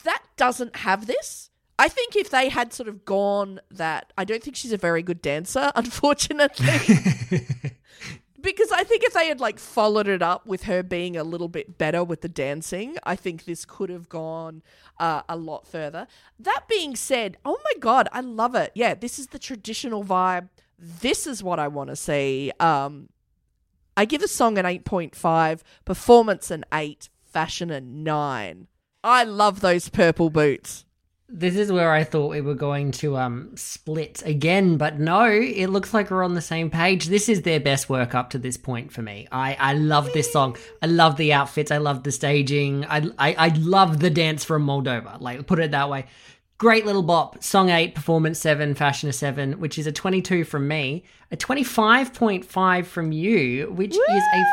[0.03, 1.48] That doesn't have this.
[1.79, 5.03] I think if they had sort of gone that, I don't think she's a very
[5.03, 6.67] good dancer, unfortunately.
[8.41, 11.49] because I think if they had like followed it up with her being a little
[11.49, 14.63] bit better with the dancing, I think this could have gone
[14.99, 16.09] uh, a lot further.
[16.39, 18.73] That being said, oh my god, I love it.
[18.75, 20.49] Yeah, this is the traditional vibe.
[20.79, 22.53] This is what I want to see.
[22.59, 23.09] Um,
[23.97, 28.69] I give the song an eight point five, performance an eight, fashion a nine.
[29.03, 30.85] I love those purple boots.
[31.31, 35.67] This is where I thought we were going to um split again, but no, it
[35.67, 37.05] looks like we're on the same page.
[37.07, 39.29] This is their best work up to this point for me.
[39.31, 40.57] I I love this song.
[40.81, 41.71] I love the outfits.
[41.71, 42.87] I love the staging.
[42.87, 45.21] I I, I love the dance from Moldova.
[45.21, 46.07] Like put it that way.
[46.57, 47.45] Great little bop.
[47.45, 52.15] Song eight, performance seven, fashion a seven, which is a twenty-two from me, a twenty-five
[52.15, 54.45] point five from you, which is a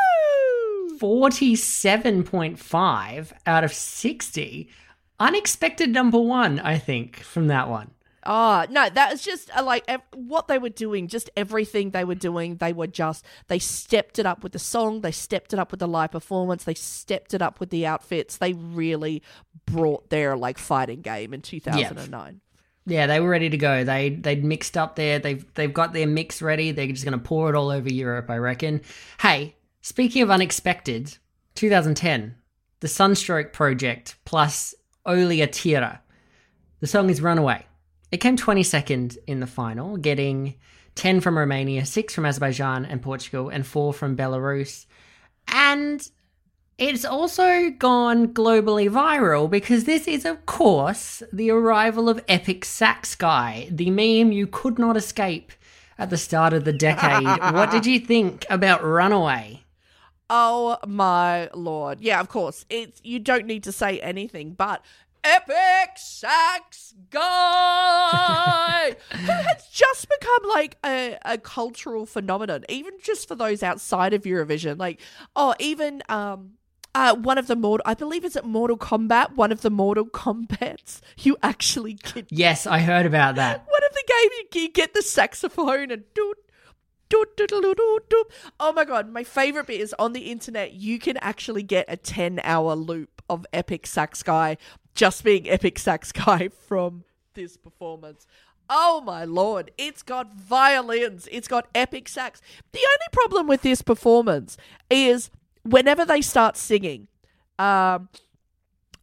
[1.00, 4.70] 47.5 out of 60.
[5.20, 7.92] Unexpected number one, I think, from that one.
[8.28, 12.04] Oh, no, that was just uh, like ev- what they were doing, just everything they
[12.04, 12.58] were doing.
[12.58, 15.80] They were just, they stepped it up with the song, they stepped it up with
[15.80, 18.38] the live performance, they stepped it up with the outfits.
[18.38, 19.22] They really
[19.68, 22.42] brought their like fighting game in 2009.
[22.88, 23.84] Yeah, they were ready to go.
[23.84, 25.18] They they'd mixed up there.
[25.18, 26.72] They've they've got their mix ready.
[26.72, 28.82] They're just going to pour it all over Europe, I reckon.
[29.20, 31.18] Hey, speaking of unexpected,
[31.56, 32.36] 2010,
[32.82, 34.76] the Sunstroke Project plus
[35.06, 36.02] Olia Tira.
[36.80, 37.66] The song is Runaway.
[38.12, 40.56] It came 22nd in the final, getting
[40.96, 44.86] 10 from Romania, 6 from Azerbaijan and Portugal, and 4 from Belarus.
[45.48, 46.10] And
[46.78, 53.16] it's also gone globally viral because this is, of course, the arrival of Epic Sax
[53.16, 55.52] Guy, the meme you could not escape
[55.98, 57.54] at the start of the decade.
[57.54, 59.65] what did you think about Runaway?
[60.30, 62.02] Oh my lord.
[62.02, 62.66] Yeah, of course.
[62.70, 64.84] It's you don't need to say anything, but
[65.24, 73.36] epic sax guy who has just become like a, a cultural phenomenon, even just for
[73.36, 74.78] those outside of Eurovision.
[74.80, 75.00] Like,
[75.36, 76.52] oh, even um
[76.96, 80.06] uh, one of the Mortal, I believe it's at Mortal Kombat, one of the Mortal
[80.06, 83.66] Kombats, you actually get Yes, I heard about that.
[83.68, 86.38] one of the games you, you get the saxophone and doot,
[88.60, 90.74] Oh my god, my favorite bit is on the internet.
[90.74, 94.58] You can actually get a ten-hour loop of Epic Sax Guy
[94.94, 98.26] just being Epic Sax Guy from this performance.
[98.70, 102.42] Oh my lord, it's got violins, it's got epic sax.
[102.72, 104.58] The only problem with this performance
[104.90, 105.30] is
[105.62, 107.08] whenever they start singing,
[107.60, 108.10] um,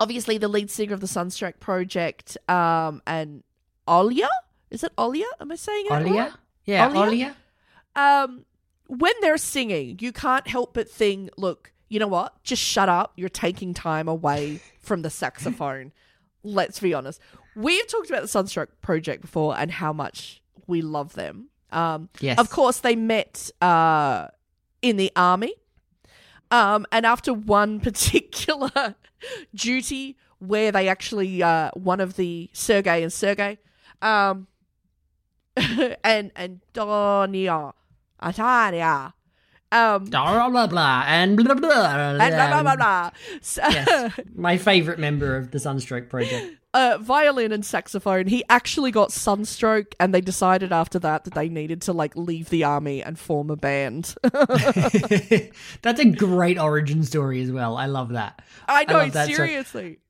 [0.01, 3.45] obviously the lead singer of the Sunstroke Project, um, and
[3.87, 4.29] Olia,
[4.71, 5.27] is it Olia?
[5.41, 6.07] Am I saying it right?
[6.07, 6.35] Olia?
[6.65, 7.07] Yeah, Olia?
[7.07, 7.35] Olia?
[7.96, 8.44] Um,
[8.87, 12.42] when they're singing, you can't help but think, look, you know what?
[12.42, 13.12] Just shut up.
[13.16, 15.92] You're taking time away from the saxophone.
[16.42, 17.20] Let's be honest.
[17.55, 21.48] We've talked about the Sunstroke Project before and how much we love them.
[21.70, 22.38] Um, Yes.
[22.38, 24.28] Of course, they met uh,
[24.81, 25.55] in the army.
[26.50, 28.94] Um, and after one particular
[29.55, 33.59] duty where they actually, uh, one of the Sergey and Sergey,
[34.00, 34.48] um,
[35.57, 37.72] and and Donia,
[38.23, 39.13] Atania,
[39.73, 43.11] um, Blah, blah, blah, and blah, blah, blah, and blah blah blah blah.
[43.41, 46.59] So, Yes, my favorite member of the Sunstroke Project.
[46.75, 48.27] uh, violin and saxophone.
[48.27, 52.51] He actually got sunstroke, and they decided after that that they needed to like leave
[52.51, 54.15] the army and form a band.
[55.83, 57.77] That's a great origin story as well.
[57.77, 58.43] I love that.
[58.69, 60.01] I know, so- seriously.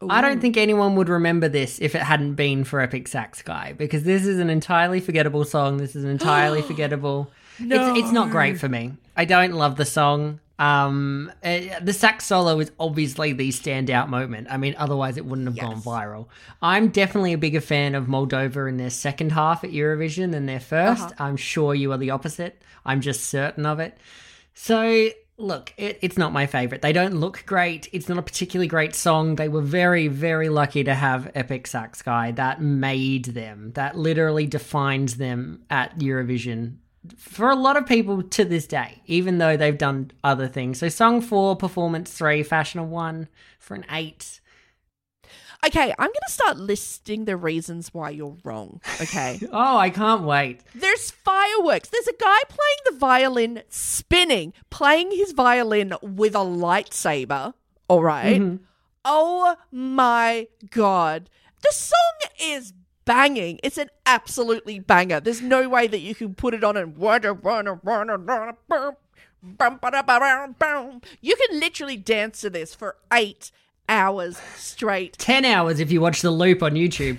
[0.00, 3.42] Unfortunately, I don't think anyone would remember this if it hadn't been for Epic Sax
[3.42, 5.78] Guy because this is an entirely forgettable song.
[5.78, 7.30] This is an entirely forgettable.
[7.58, 8.94] It's, it's not great for me.
[9.16, 10.40] I don't love the song.
[10.58, 14.48] Um, uh, the sax solo is obviously the standout moment.
[14.50, 16.26] I mean, otherwise it wouldn't have gone viral.
[16.62, 20.60] I'm definitely a bigger fan of Moldova in their second half at Eurovision than their
[20.60, 22.60] 1st I'm sure you are the opposite.
[22.84, 23.96] I'm just certain of it.
[24.54, 26.82] So, look, it, it's not my favorite.
[26.82, 27.88] They don't look great.
[27.92, 29.36] It's not a particularly great song.
[29.36, 32.30] They were very, very lucky to have Epic Sax Guy.
[32.32, 33.72] That made them.
[33.74, 36.76] That literally defines them at Eurovision
[37.16, 40.78] for a lot of people to this day, even though they've done other things.
[40.78, 44.40] So, song four, performance three, fashion one for an eight.
[45.66, 48.80] Okay, I'm going to start listing the reasons why you're wrong.
[49.00, 49.40] Okay.
[49.56, 50.60] Oh, I can't wait.
[50.74, 51.88] There's fireworks.
[51.88, 57.54] There's a guy playing the violin, spinning, playing his violin with a lightsaber.
[57.88, 58.40] All right?
[58.40, 58.64] Mm-hmm.
[59.04, 61.30] Oh my God.
[61.62, 62.72] The song is
[63.04, 63.60] banging.
[63.62, 65.20] It's an absolutely banger.
[65.20, 68.56] There's no way that you can put it on and run a runner run.
[71.20, 73.50] you can literally dance to this for eight
[73.88, 75.12] hours straight.
[75.18, 77.18] 10 hours if you watch the loop on YouTube.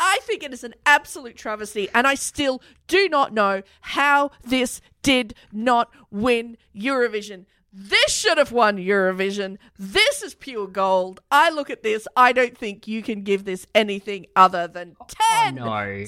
[0.00, 4.80] I think it is an absolute travesty, and I still do not know how this
[5.02, 7.46] did not win Eurovision.
[7.72, 9.58] This should have won Eurovision.
[9.78, 11.20] This is pure gold.
[11.30, 14.96] I look at this, I don't think you can give this anything other than
[15.42, 15.56] 10.
[15.56, 15.64] no.
[15.64, 16.06] 10!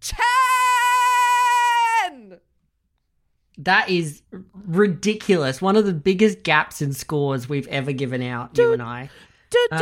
[0.00, 2.40] 10!
[3.58, 4.22] That is
[4.66, 5.62] ridiculous.
[5.62, 9.10] One of the biggest gaps in scores we've ever given out, you and I.
[9.70, 9.78] Um.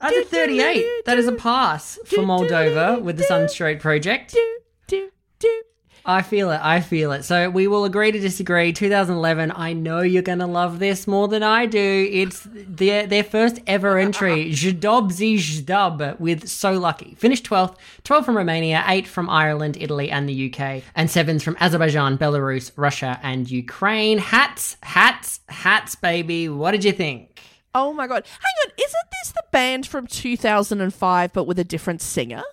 [0.00, 1.04] I did 38.
[1.06, 4.34] That is a pass for Moldova with the Sunstroke project.
[6.08, 6.60] I feel it.
[6.62, 7.24] I feel it.
[7.24, 8.72] So we will agree to disagree.
[8.72, 9.52] 2011.
[9.56, 12.08] I know you're going to love this more than I do.
[12.12, 14.52] It's their their first ever entry.
[14.52, 17.16] Zdob și Zdub with So Lucky.
[17.18, 17.74] Finished 12th.
[18.04, 22.70] 12 from Romania, 8 from Ireland, Italy, and the UK, and 7s from Azerbaijan, Belarus,
[22.76, 24.18] Russia, and Ukraine.
[24.18, 26.48] Hats, hats, hats, baby.
[26.48, 27.40] What did you think?
[27.74, 28.24] Oh my god.
[28.26, 32.44] Hang on, isn't this the band from 2005 but with a different singer?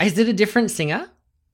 [0.00, 1.10] Is it a different singer?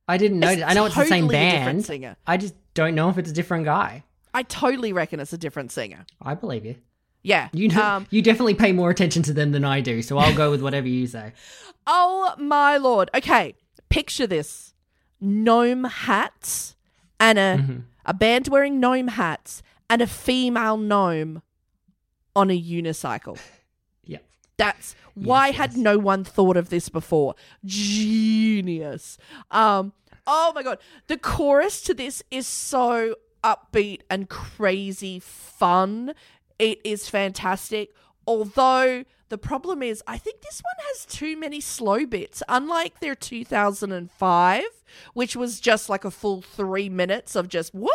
[0.09, 0.49] I didn't know.
[0.49, 1.85] I know it's the same totally band.
[1.85, 2.17] singer.
[2.27, 4.05] I just don't know if it's a different guy.
[4.33, 6.05] I totally reckon it's a different singer.
[6.23, 6.77] I believe you.
[7.23, 7.49] Yeah.
[7.53, 10.35] You know, Um, you definitely pay more attention to them than I do, so I'll
[10.37, 11.33] go with whatever you say.
[11.87, 13.11] oh my lord.
[13.15, 13.55] Okay,
[13.89, 14.75] picture this.
[15.21, 16.77] Gnome hats
[17.19, 17.79] and a Mm-hmm.
[18.05, 21.43] a band wearing gnome hats and a female gnome
[22.37, 23.39] on a unicycle.
[24.59, 27.35] That's why had no one thought of this before?
[27.65, 29.19] Genius.
[29.51, 29.93] Um
[30.27, 36.13] oh my god, the chorus to this is so upbeat and crazy fun.
[36.59, 37.95] It is fantastic.
[38.27, 42.43] Although the problem is I think this one has too many slow bits.
[42.49, 44.65] Unlike their 2005,
[45.15, 47.91] which was just like a full 3 minutes of just whoa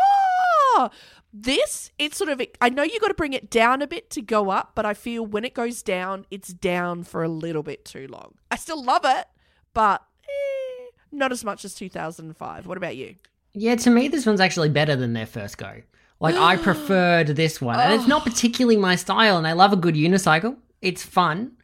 [1.34, 4.22] this it's sort of i know you got to bring it down a bit to
[4.22, 7.86] go up but i feel when it goes down it's down for a little bit
[7.86, 9.28] too long i still love it
[9.74, 13.16] but eh, not as much as 2005 what about you
[13.54, 15.82] Yeah, to me, this one's actually better than their first go.
[16.22, 19.38] Like, I preferred this one, and it's not particularly my style.
[19.38, 20.56] And I love a good unicycle.
[20.82, 21.58] It's fun.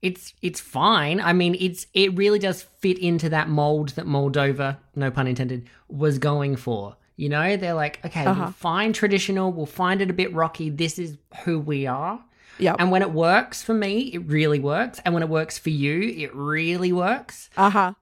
[0.00, 1.20] It's it's fine.
[1.20, 5.68] I mean, it's it really does fit into that mold that Moldova, no pun intended,
[5.88, 6.96] was going for.
[7.16, 10.70] You know, they're like, okay, we'll find traditional, we'll find it a bit rocky.
[10.70, 12.22] This is who we are.
[12.58, 12.76] Yep.
[12.78, 15.00] And when it works for me, it really works.
[15.04, 17.50] And when it works for you, it really works.
[17.56, 17.94] uh-huh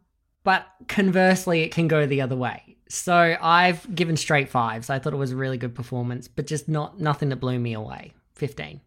[0.45, 2.77] But conversely, it can go the other way.
[2.89, 4.91] So I've given straight fives.
[4.91, 7.73] I thought it was a really good performance, but just not nothing that blew me
[7.73, 8.13] away.
[8.35, 8.81] 15.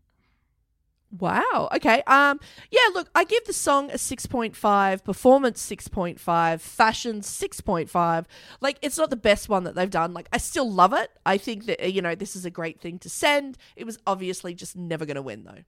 [1.19, 1.69] Wow.
[1.75, 2.39] Okay um
[2.71, 8.25] yeah look i give the song a 6.5 performance 6.5 fashion 6.5
[8.61, 10.13] like it's not the best one that they've done.
[10.13, 11.11] Like i still love it.
[11.25, 13.57] I think that you know this is a great thing to send.
[13.75, 15.63] It was obviously just never going to win though.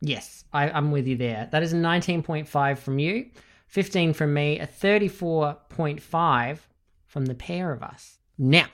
[0.00, 1.48] Yes, I, I'm with you there.
[1.50, 3.30] That is a 19.5 from you,
[3.68, 6.58] 15 from me, a 34.5
[7.06, 8.18] from the pair of us.
[8.36, 8.66] Now,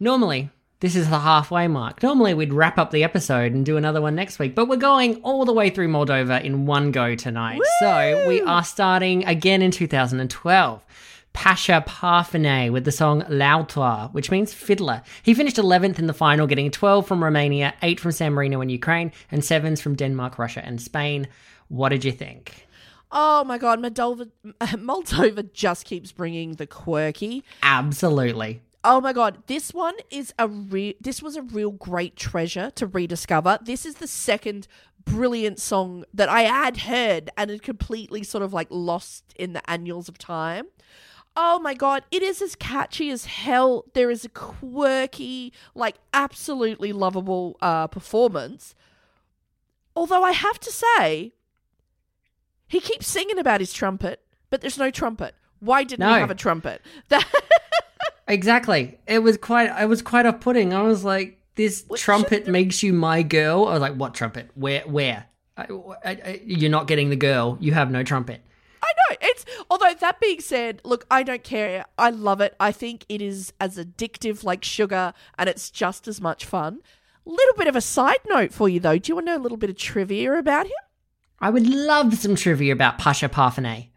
[0.00, 0.48] normally,
[0.84, 2.02] this is the halfway mark.
[2.02, 5.16] Normally, we'd wrap up the episode and do another one next week, but we're going
[5.22, 7.58] all the way through Moldova in one go tonight.
[7.80, 10.84] So, we are starting again in 2012.
[11.32, 15.00] Pasha Parfeni with the song Lăutar, which means fiddler.
[15.22, 18.70] He finished 11th in the final, getting 12 from Romania, 8 from San Marino and
[18.70, 21.28] Ukraine, and 7s from Denmark, Russia, and Spain.
[21.68, 22.66] What did you think?
[23.10, 27.42] Oh my god, Moldova, Moldova just keeps bringing the quirky.
[27.62, 28.60] Absolutely.
[28.86, 30.92] Oh my god, this one is a real.
[31.00, 33.58] This was a real great treasure to rediscover.
[33.62, 34.68] This is the second
[35.06, 39.68] brilliant song that I had heard and had completely sort of like lost in the
[39.70, 40.66] annuals of time.
[41.36, 43.86] Oh my god, it is as catchy as hell.
[43.94, 48.74] There is a quirky, like absolutely lovable uh, performance.
[49.96, 51.32] Although I have to say,
[52.68, 54.20] he keeps singing about his trumpet,
[54.50, 55.34] but there's no trumpet.
[55.60, 56.14] Why didn't No.
[56.14, 56.82] he have a trumpet?
[57.08, 57.24] That
[58.28, 58.98] Exactly.
[59.06, 59.70] It was quite.
[59.80, 60.72] It was quite off-putting.
[60.72, 64.50] I was like, "This trumpet makes you my girl." I was like, "What trumpet?
[64.54, 64.80] Where?
[64.82, 65.26] Where?
[65.56, 65.62] I,
[66.04, 67.58] I, I- you're not getting the girl.
[67.60, 68.40] You have no trumpet."
[68.82, 69.44] I know it's.
[69.70, 71.84] Although that being said, look, I don't care.
[71.96, 72.54] I love it.
[72.60, 76.80] I think it is as addictive like sugar, and it's just as much fun.
[77.26, 78.98] Little bit of a side note for you though.
[78.98, 80.72] Do you want to know a little bit of trivia about him?
[81.40, 83.88] I would love some trivia about Pasha Parfeni.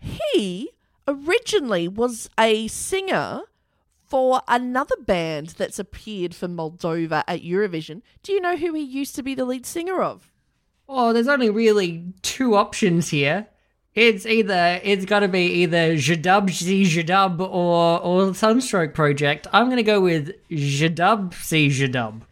[0.00, 0.70] He
[1.06, 3.42] originally was a singer
[4.08, 8.02] for another band that's appeared for Moldova at Eurovision.
[8.22, 10.30] Do you know who he used to be the lead singer of?
[10.88, 13.46] Oh, there's only really two options here.
[13.94, 19.46] It's either it's got to be either Jadub C Jadub or or Sunstroke Project.
[19.52, 22.22] I'm gonna go with Jadub C Jadub.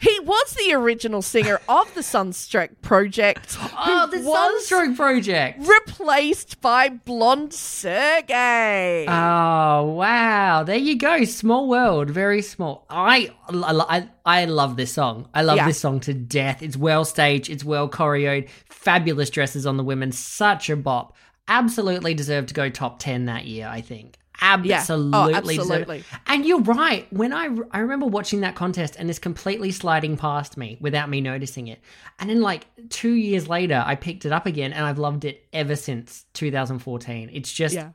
[0.00, 3.56] He was the original singer of the Sunstroke Project.
[3.88, 5.66] Oh, the Sunstroke Project.
[5.66, 9.06] replaced by Blonde Sergey.
[9.08, 10.62] Oh wow!
[10.64, 11.24] There you go.
[11.24, 12.86] Small world, very small.
[12.90, 15.28] I I, I love this song.
[15.34, 15.66] I love Yeah.
[15.66, 16.62] this song to death.
[16.62, 17.50] It's well staged.
[17.50, 18.48] It's well choreoed.
[18.68, 20.12] Fabulous dresses on the women.
[20.12, 21.14] Such a bop.
[21.48, 23.68] Absolutely deserved to go top ten that year.
[23.68, 24.16] I think.
[24.42, 26.04] Oh, absolutely, Oh, absolutely.
[26.26, 27.06] And you're right.
[27.12, 31.20] When I I remember watching that contest and this completely sliding past me without me
[31.20, 31.80] noticing it,
[32.18, 35.46] and then like two years later, I picked it up again and I've loved it
[35.52, 37.30] ever since 2014.
[37.32, 37.90] It's just Yeah.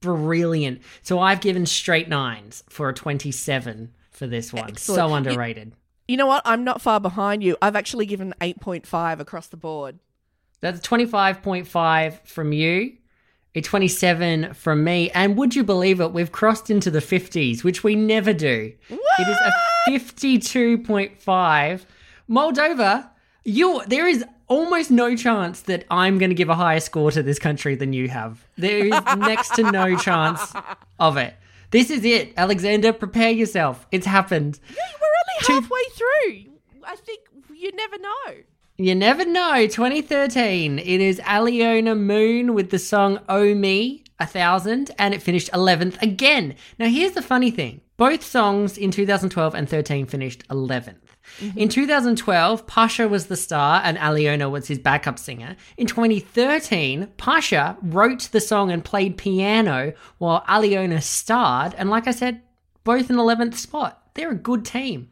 [0.00, 0.82] brilliant.
[1.02, 4.70] So I've given straight nines for a 27 for this one.
[4.70, 4.78] Excellent.
[4.98, 5.72] So You- underrated.
[6.06, 6.42] you know what?
[6.44, 7.56] I'm not far behind you.
[7.62, 9.98] I've actually given 8.5 across the board.
[10.60, 12.97] That's 25.5 from you,
[13.58, 15.10] a 27 from me.
[15.10, 16.12] And would you believe it?
[16.12, 18.72] We've crossed into the 50s, which we never do.
[18.88, 19.52] It is a
[19.90, 21.84] 52.5.
[22.30, 23.08] Moldova,
[23.44, 27.22] you there is almost no chance that I'm going to give a higher score to
[27.22, 28.46] this country than you have.
[28.56, 30.52] There is next to no chance
[30.98, 31.34] of it.
[31.70, 32.32] This is it.
[32.36, 33.86] Alexander, prepare yourself.
[33.92, 34.58] It's happened.
[34.70, 36.52] Yeah, We're only halfway through.
[36.84, 37.20] I think
[37.54, 38.34] you never know.
[38.80, 39.66] You never know.
[39.66, 40.78] 2013.
[40.78, 46.00] It is Aliona Moon with the song Oh Me, a thousand, and it finished 11th
[46.00, 46.54] again.
[46.78, 50.94] Now, here's the funny thing both songs in 2012 and 13 finished 11th.
[51.40, 51.58] Mm-hmm.
[51.58, 55.56] In 2012, Pasha was the star and Aliona was his backup singer.
[55.76, 61.74] In 2013, Pasha wrote the song and played piano while Aliona starred.
[61.76, 62.42] And like I said,
[62.84, 64.00] both in 11th spot.
[64.14, 65.10] They're a good team.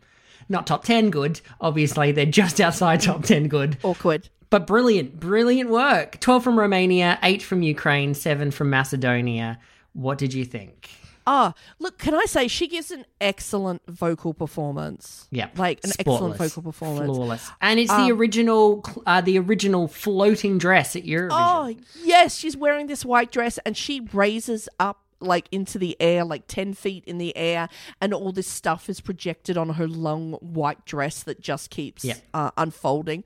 [0.49, 3.78] Not top 10 good, obviously, they're just outside top 10 good.
[3.82, 4.28] Awkward.
[4.49, 6.20] But brilliant, brilliant work.
[6.20, 9.59] 12 from Romania, 8 from Ukraine, 7 from Macedonia.
[9.92, 10.88] What did you think?
[11.28, 15.26] Ah, look, can I say she gives an excellent vocal performance.
[15.32, 17.07] Yeah, Like an excellent vocal performance.
[17.07, 21.28] flawless, and it's the original, uh, the original floating dress at Eurovision.
[21.32, 21.74] Oh,
[22.05, 26.47] yes, she's wearing this white dress and she raises up like into the air, like
[26.47, 27.69] 10 feet in the air,
[28.01, 32.17] and all this stuff is projected on her long white dress that just keeps Yeah.
[32.35, 33.25] uh, unfolding.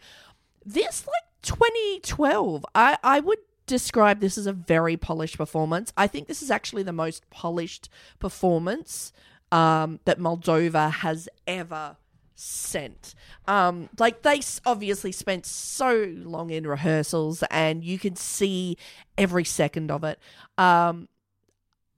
[0.65, 5.93] This, like 2012, I, I would describe this as a very polished performance.
[5.97, 7.89] I think this is actually the most polished
[8.19, 9.13] performance
[9.53, 11.97] um, that Moldova has ever
[12.35, 13.15] sent.
[13.47, 18.77] Um, like they obviously spent so long in rehearsals, and you can see
[19.19, 20.19] every second of it.
[20.59, 21.09] Um,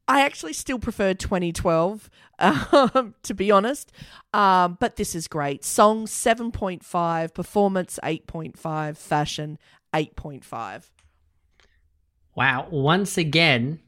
[0.09, 3.93] I actually still prefer 2012, um, to be honest.
[4.35, 5.65] Um, but this is great.
[5.65, 9.59] Song 7.5, performance 8.5, fashion
[9.95, 10.91] 8.5.
[12.35, 12.67] Wow.
[12.71, 13.81] Once again,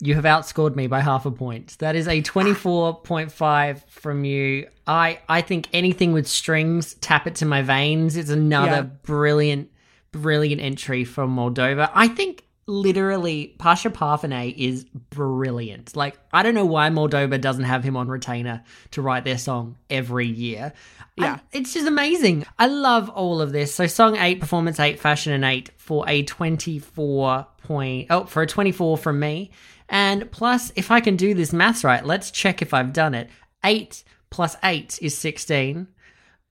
[0.00, 1.76] you have outscored me by half a point.
[1.78, 4.68] That is a 24.5 from you.
[4.86, 8.16] I I think anything with strings, tap it to my veins.
[8.16, 8.82] It's another Yeah.
[9.02, 9.70] brilliant,
[10.12, 11.90] brilliant entry from Moldova.
[11.94, 15.96] I think literally Pasha Parfeni is brilliant.
[15.96, 18.62] Like, I don't know why Moldova doesn't have him on retainer
[18.92, 20.72] to write their song every year.
[21.16, 21.34] Yeah.
[21.34, 22.46] I- it's just amazing.
[22.58, 23.74] I love all of this.
[23.74, 28.46] So song eight, performance eight, fashion and eight for a 24 point, oh, for a
[28.46, 29.50] 24 from me.
[29.88, 33.28] And plus, if I can do this maths right, let's check if I've done it.
[33.64, 35.88] Eight plus eight is 16,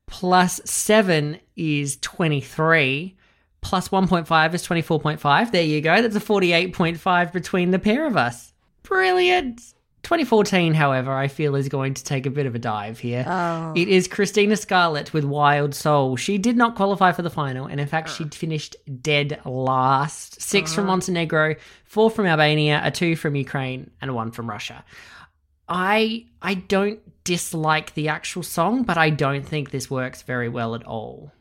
[0.06, 3.16] plus seven is 23,
[3.62, 5.52] plus 1.5 is 24.5.
[5.52, 6.02] There you go.
[6.02, 8.54] That's a 48.5 between the pair of us.
[8.84, 9.74] Brilliant.
[10.04, 13.26] 2014, however, I feel is going to take a bit of a dive here.
[13.28, 13.74] Oh.
[13.76, 16.16] It is Cristina Scarlat with Wild Soul.
[16.16, 20.42] She did not qualify for the final, and in fact, she finished dead last.
[20.42, 20.92] 6 from uh-huh.
[20.92, 24.84] Montenegro, four from Albania, a two from Ukraine, and one from Russia.
[25.68, 30.74] I I don't dislike the actual song, but I don't think this works very well
[30.74, 31.32] at all.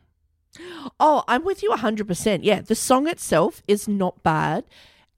[0.99, 2.39] Oh, I'm with you 100%.
[2.43, 4.65] Yeah, the song itself is not bad.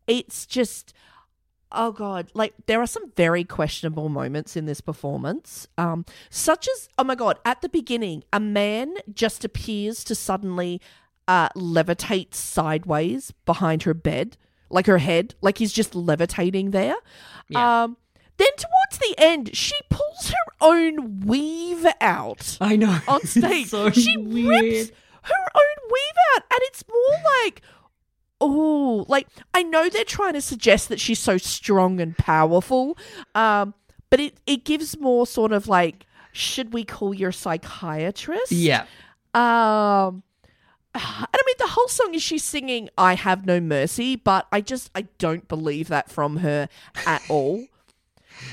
[0.08, 0.94] It's just
[1.74, 5.68] oh god, like there are some very questionable moments in this performance.
[5.78, 10.82] Um such as oh my god, at the beginning, a man just appears to suddenly
[11.30, 14.36] uh levitate sideways behind her bed,
[14.70, 16.96] like her head, like he's just levitating there.
[17.48, 17.84] Yeah.
[17.84, 17.96] Um
[18.36, 23.00] then towards the end, she pulls her own weave out I know.
[23.08, 23.68] on stage.
[23.70, 24.64] so she weird.
[24.64, 27.62] rips her own weave out, and it's more like,
[28.40, 32.98] oh, like I know they're trying to suggest that she's so strong and powerful,
[33.36, 33.74] um,
[34.10, 38.52] but it it gives more sort of like, should we call your psychiatrist?
[38.52, 38.86] Yeah.
[39.34, 40.24] Um.
[40.94, 44.60] And I mean, the whole song is she's singing "I Have No Mercy," but I
[44.60, 46.68] just I don't believe that from her
[47.06, 47.66] at all.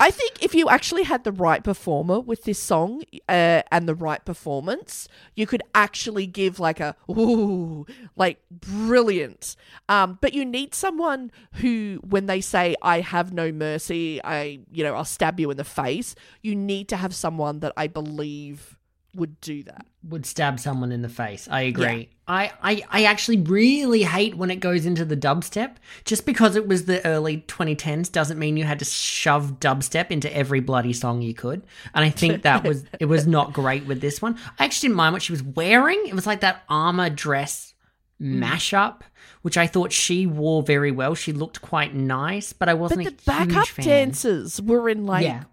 [0.01, 3.95] I think if you actually had the right performer with this song uh, and the
[3.95, 7.85] right performance, you could actually give like a ooh,
[8.17, 9.57] like brilliant.
[9.89, 14.85] Um, but you need someone who, when they say "I have no mercy," I you
[14.85, 16.15] know I'll stab you in the face.
[16.43, 18.78] You need to have someone that I believe
[19.19, 19.87] would do that.
[20.09, 21.49] would stab someone in the face.
[21.51, 22.09] I agree.
[22.27, 25.77] I, I, I actually really hate when it goes into the dubstep.
[26.05, 30.35] Just because it was the early 2010s doesn't mean you had to shove dubstep into
[30.35, 31.63] every bloody song you could.
[31.95, 34.39] And I think that was it was not great with this one.
[34.59, 36.03] I actually didn't mind what she was wearing.
[36.07, 37.75] It was like that armor dress
[38.19, 38.43] hmm.
[38.43, 39.01] mashup,
[39.43, 41.15] which I thought she wore very well.
[41.15, 43.85] She looked quite nice, but I wasn't But the backup fan.
[43.85, 45.45] dancers were in like Yeah.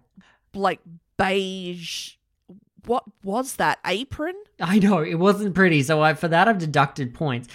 [0.54, 0.80] like
[1.16, 2.15] beige.
[2.86, 4.34] What was that apron?
[4.60, 7.48] I know it wasn't pretty, so I, for that I've deducted points.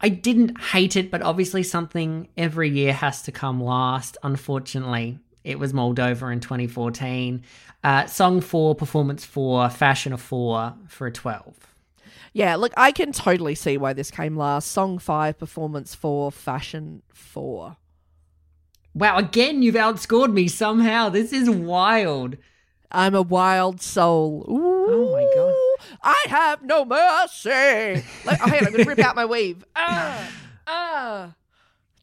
[0.00, 4.16] I didn't hate it, but obviously something every year has to come last.
[4.22, 7.42] Unfortunately, it was Moldova in 2014.
[7.84, 11.54] Uh, song four, performance four, fashion a four for a 12.
[12.32, 14.70] Yeah, look, I can totally see why this came last.
[14.70, 17.76] Song five, performance four, fashion four.
[18.94, 21.08] Wow, again, you've outscored me somehow.
[21.10, 22.36] This is wild.
[22.92, 24.44] I'm a wild soul.
[24.48, 25.98] Ooh, Oh my God.
[26.02, 28.04] I have no mercy.
[28.24, 29.64] like, oh, hang on, I'm gonna rip out my weave.
[29.74, 30.30] Ah,
[30.66, 31.34] ah.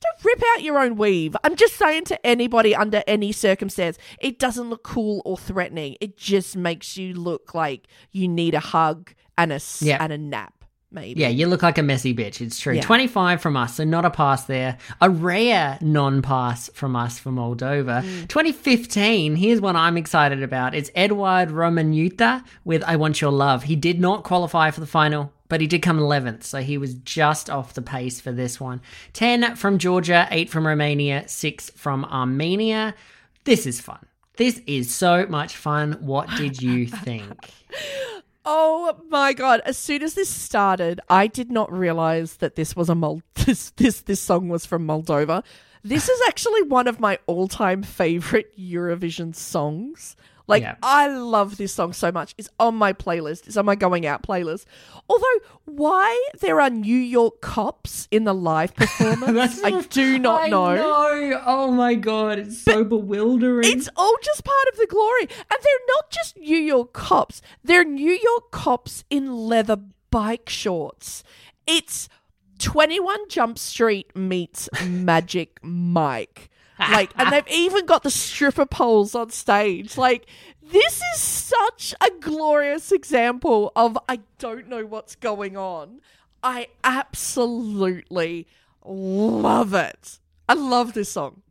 [0.02, 1.36] Don't rip out your own weave.
[1.44, 5.98] I'm just saying to anybody under any circumstance, it doesn't look cool or threatening.
[6.00, 9.98] It just makes you look like you need a hug and a Yeah.
[10.02, 10.54] and a nap.
[10.92, 11.22] Maybe.
[11.22, 12.42] Yeah, you look like a messy bitch.
[12.42, 12.74] It's true.
[12.74, 12.82] Yeah.
[12.82, 14.78] 25 from us, so not a pass there.
[15.02, 18.02] A rare non pass from us for Moldova.
[18.02, 18.28] Mm.
[18.28, 20.74] 2015, here's one I'm excited about.
[20.74, 23.64] It's Eduard Romanuta with I Want Your Love.
[23.64, 26.96] He did not qualify for the final, but he did come 11th, so he was
[26.96, 28.82] just off the pace for this one.
[29.14, 32.96] 10 from Georgia, 8 from Romania, 6 from Armenia.
[33.44, 34.04] This is fun.
[34.38, 35.98] This is so much fun.
[36.02, 37.34] What did you think?
[38.52, 39.62] Oh my god!
[39.64, 42.96] As soon as this started, I did not realize that this was a
[43.46, 45.44] this this this song was from Moldova.
[45.84, 50.16] This is actually one of my all-time favorite Eurovision songs.
[50.50, 50.76] Like Yeah.
[50.84, 52.36] I love this song so much.
[52.38, 53.48] It's on my playlist.
[53.48, 54.66] It's on my going out playlist.
[55.08, 60.48] Although why there are New York cops in the live performance, I do not I
[60.48, 60.76] know.
[60.76, 61.42] know.
[61.46, 63.70] Oh my god, it's so bewildering.
[63.72, 65.22] It's all just part of the glory.
[65.22, 69.78] And they're not just New York cops, they're New York cops in leather
[70.12, 71.24] bike shorts.
[71.68, 72.10] It's
[72.58, 76.50] 21 Jump Street meets Magic Mike.
[76.92, 79.98] Like, and they've even got the stripper poles on stage.
[79.98, 80.26] Like,
[80.62, 86.00] this is such a glorious example of I don't know what's going on.
[86.42, 88.48] I absolutely
[88.86, 90.20] love it.
[90.48, 91.42] I love this song.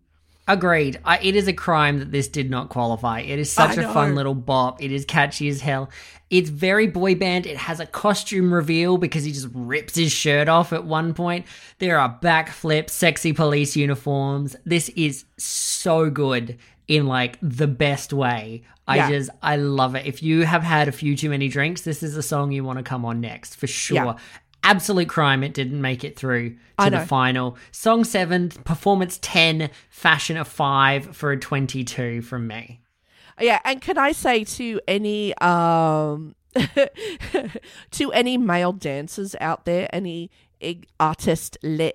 [0.48, 0.98] Agreed.
[1.04, 3.20] I, it is a crime that this did not qualify.
[3.20, 4.82] It is such I a fun little bop.
[4.82, 5.90] It is catchy as hell.
[6.30, 7.46] It's very boy band.
[7.46, 11.46] It has a costume reveal because he just rips his shirt off at one point.
[11.78, 14.56] There are backflips, sexy police uniforms.
[14.64, 18.62] This is so good in like the best way.
[18.86, 19.10] I Yeah.
[19.10, 20.06] just I love it.
[20.06, 22.78] If you have had a few too many drinks, this is a song you want
[22.78, 23.96] to come on next for sure.
[23.96, 24.14] Yeah.
[24.68, 27.56] Absolute crime it didn't make it through to the final.
[27.72, 32.80] Song 7, performance 10, fashion a 5 for a 22 from me.
[33.40, 36.34] Yeah, and can I say to any um
[37.92, 41.92] to any male dancers out there, any eg- artist le-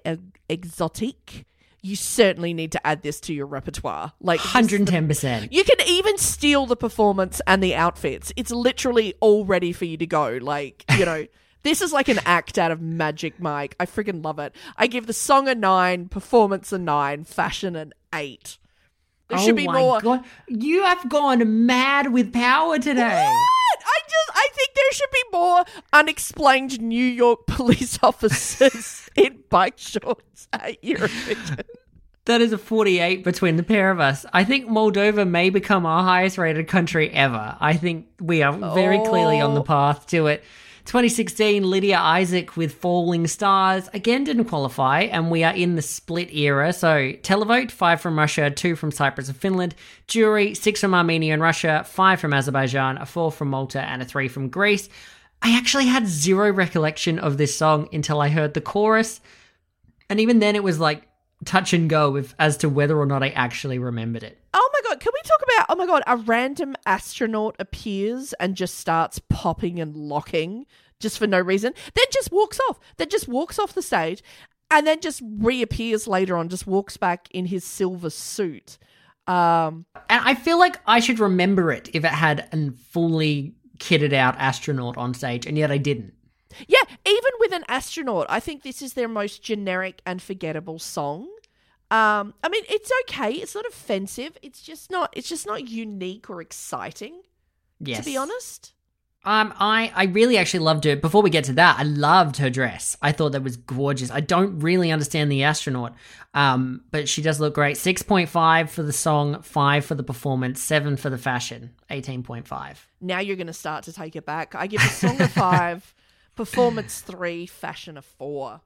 [0.49, 1.45] exotic,
[1.82, 4.13] you certainly need to add this to your repertoire.
[4.21, 5.49] Like 110%.
[5.51, 8.32] You can even steal the performance and the outfits.
[8.38, 10.39] It's literally all ready for you to go.
[10.41, 11.26] Like, you know,
[11.64, 13.76] this is like an act out of Magic Mike.
[13.80, 14.55] I freaking love it.
[14.78, 18.57] I give the song a nine, performance a nine, fashion an eight.
[19.30, 20.01] There should oh be oh my more.
[20.01, 20.26] God.
[20.47, 23.01] You have gone mad with power today.
[23.26, 23.84] What?
[23.86, 29.78] I just I think there should be more unexplained New York police officers in bike
[29.78, 31.61] shorts at Eurovision.
[32.26, 34.26] That is a 48 between the pair of us.
[34.32, 37.57] I think Moldova may become our highest rated country ever.
[37.59, 39.66] I think we are very clearly on the Oh.
[39.66, 40.43] path to it.
[40.86, 46.34] 2016, Lidia Isac with Falling Stars again didn't qualify, and we are in the split
[46.34, 46.73] era.
[46.73, 49.75] So, televote, five from Russia, two from Cyprus and Finland.
[50.07, 54.05] Jury, six from Armenia and Russia, five from Azerbaijan, a four from Malta, and a
[54.05, 54.89] three from Greece.
[55.41, 59.21] I actually had zero recollection of this song until I heard the chorus.
[60.09, 61.07] And even then, it was like
[61.43, 64.39] touch and go with, as to whether or not I actually remembered it.
[64.53, 68.55] Oh my god, can we talk about oh my god, a random astronaut appears and
[68.55, 70.65] just starts popping and locking
[70.99, 72.79] just for no reason, then just walks off.
[72.97, 74.23] Then just walks off the stage
[74.71, 78.77] and then just reappears later on, just walks back in his silver suit.
[79.27, 84.13] Um And I feel like I should remember it if it had a fully kitted
[84.13, 86.13] out astronaut on stage, and yet I didn't.
[86.67, 91.27] Yeah, even with an astronaut, I think this is their most generic and forgettable song.
[91.93, 93.33] Um, I mean, it's okay.
[93.33, 94.35] It's not offensive.
[94.41, 95.13] It's just not.
[95.13, 97.21] It's just not unique or exciting.
[97.79, 97.99] Yes.
[97.99, 98.73] To be honest.
[99.25, 100.95] Um, I, I really actually loved her.
[100.95, 102.97] Before we get to that, I loved her dress.
[103.01, 104.09] I thought that was gorgeous.
[104.11, 105.95] I don't really understand the astronaut,
[106.33, 107.77] um, but she does look great.
[107.77, 112.77] 6.5 for the song, 5 for the performance, 7 for the fashion, 18.5.
[112.99, 114.55] Now you're going to start to take it back.
[114.55, 115.95] I give the song a five,
[116.35, 118.59] performance three, fashion a four.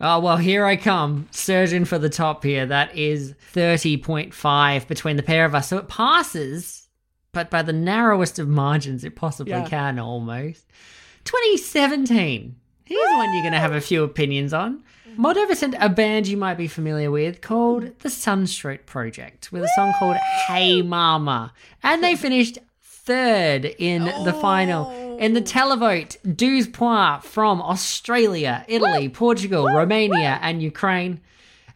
[0.00, 1.28] Oh, well, here I come.
[1.30, 2.66] Surgeon for the top here.
[2.66, 5.68] That is 30.5 between the pair of us.
[5.68, 6.88] So it passes,
[7.32, 9.68] but by the narrowest of margins it possibly Yeah.
[9.68, 10.66] can almost.
[11.24, 12.56] 2017.
[12.84, 14.82] Here's one you're going to have a few opinions on.
[15.16, 19.68] Moldova sent a band you might be familiar with called the Sunstroke Project with a
[19.76, 20.16] song called
[20.48, 21.52] Hey Mama.
[21.82, 25.11] And they finished third in the final.
[25.22, 31.20] In the televote, 12 points from Australia, Italy, Portugal, Romania, and Ukraine.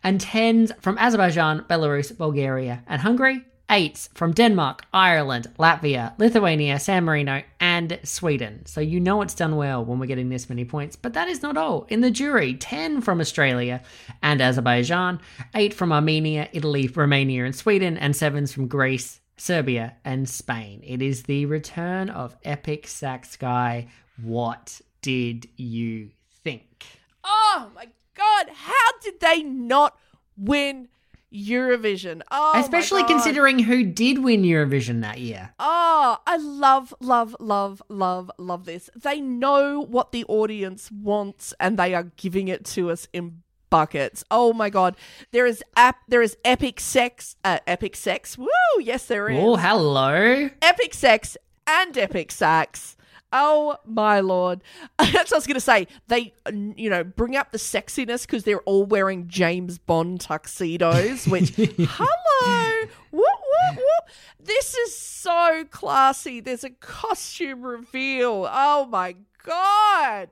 [0.03, 3.45] And 10s from Azerbaijan, Belarus, Bulgaria, and Hungary.
[3.71, 8.67] 8s from Denmark, Ireland, Latvia, Lithuania, San Marino, and Sweden.
[8.67, 10.97] So you know it's done well when we're getting this many points.
[10.97, 11.87] But that is not all.
[11.89, 13.81] In the jury, 10 from Australia
[14.25, 15.21] and Azerbaijan,
[15.55, 20.83] 8 from Armenia, Italy, Romania, and Sweden, and 7s from Greece, Serbia, and Spain.
[20.85, 23.89] It is the return of Epic Sax Guy.
[24.23, 26.11] What did you
[26.43, 26.87] think?
[27.23, 28.49] Oh my god!
[28.55, 29.99] How did they not
[30.37, 30.89] win
[31.33, 32.23] Eurovision?
[32.31, 35.51] Oh, Especially considering who did win Eurovision that year.
[35.59, 38.89] Oh, I love, love, love, love, love this.
[38.97, 44.25] They know what the audience wants and they are giving it to us in buckets.
[44.31, 44.97] Oh my god.
[45.33, 48.37] There is app there is epic sex uh, epic sex.
[48.39, 48.49] Woo!
[48.81, 49.39] Yes there is.
[49.39, 50.51] Oh, hello.
[50.63, 51.37] Epic sex
[51.67, 52.97] and epic sax.
[53.33, 54.63] Oh my lord.
[54.99, 55.89] That's what I was going to say.
[56.09, 56.33] They,
[56.77, 62.89] you know, bring up the sexiness because they're all wearing James Bond tuxedos, which, hello.
[63.11, 64.11] Whoop, whoop, whoop.
[64.39, 66.41] This is so classy.
[66.41, 68.49] There's a costume reveal.
[68.51, 70.31] Oh my God.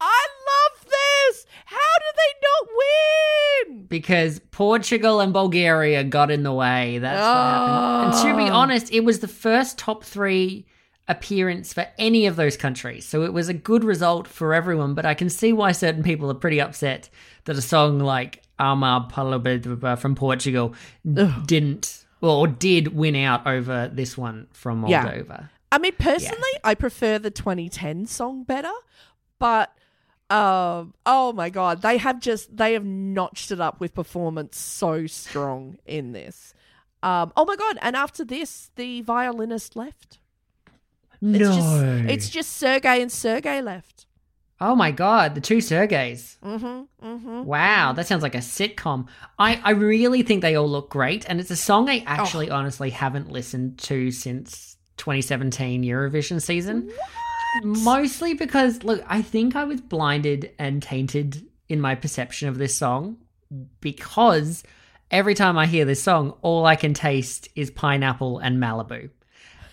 [0.00, 1.46] I love this.
[1.64, 3.86] How did they not win?
[3.86, 6.98] Because Portugal and Bulgaria got in the way.
[6.98, 8.14] That's what happened.
[8.14, 8.54] And to be Oh.
[8.56, 10.66] honest, it was the first top three
[11.06, 13.04] appearance for any of those countries.
[13.06, 16.30] So it was a good result for everyone, but I can see why certain people
[16.30, 17.10] are pretty upset
[17.44, 20.74] that a song like Ama Palabra from Portugal
[21.46, 25.04] didn't or did win out over this one from Yeah.
[25.06, 25.50] Moldova.
[25.70, 28.72] I mean, personally, I prefer the 2010 song better,
[29.38, 29.72] but
[30.30, 35.06] um, oh my god, they have just they have notched it up with performance so
[35.06, 36.54] strong in this.
[37.02, 40.18] Um, oh my god, and after this, the violinist left.
[41.20, 41.54] It's no.
[41.54, 44.06] just it's just Sergey and Sergey left.
[44.60, 46.38] oh my god, the two Sergeys.
[46.38, 47.06] Mm-hmm.
[47.06, 47.44] Mm-hmm.
[47.44, 49.08] Wow, that sounds like a sitcom.
[49.38, 52.88] I, I really think they all look great, and it's a song I actually honestly
[52.90, 56.90] haven't listened to since 2017 Eurovision season.
[57.62, 62.74] Mostly because, look, I think I was blinded and tainted in my perception of this
[62.74, 63.16] song
[63.80, 64.62] because
[65.10, 69.10] every time I hear this song, all I can taste is pineapple and Malibu.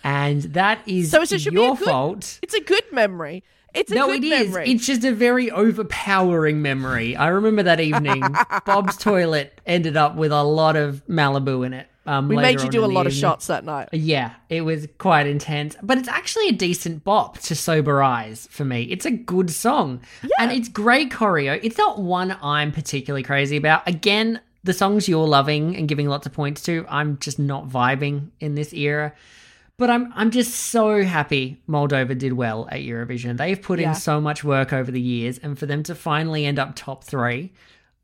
[0.03, 2.39] And that is So it should be a your good- fault.
[2.41, 3.43] It's a good memory.
[3.73, 4.49] It's a no, good it is.
[4.49, 4.69] memory.
[4.71, 7.15] It's just a very overpowering memory.
[7.15, 8.21] I remember that evening.
[8.65, 11.87] Bob's toilet ended up with a lot of Malibu in it.
[12.05, 13.21] Um, we made you do a lot of evening.
[13.21, 13.89] shots that night.
[13.91, 18.65] Yeah, it was quite intense, but it's actually a decent bop to sober eyes for
[18.65, 18.83] me.
[18.83, 20.01] It's a good song,
[20.39, 21.59] and it's great choreo.
[21.61, 23.87] It's not one I'm particularly crazy about.
[23.87, 28.29] Again, the songs you're loving and giving lots of points to, I'm just not vibing
[28.39, 29.13] in this era.
[29.77, 33.37] But I'm I'm just so happy Moldova did well at Eurovision.
[33.37, 33.89] They've put Yeah.
[33.89, 37.03] in so much work over the years, and for them to finally end up top
[37.03, 37.51] three,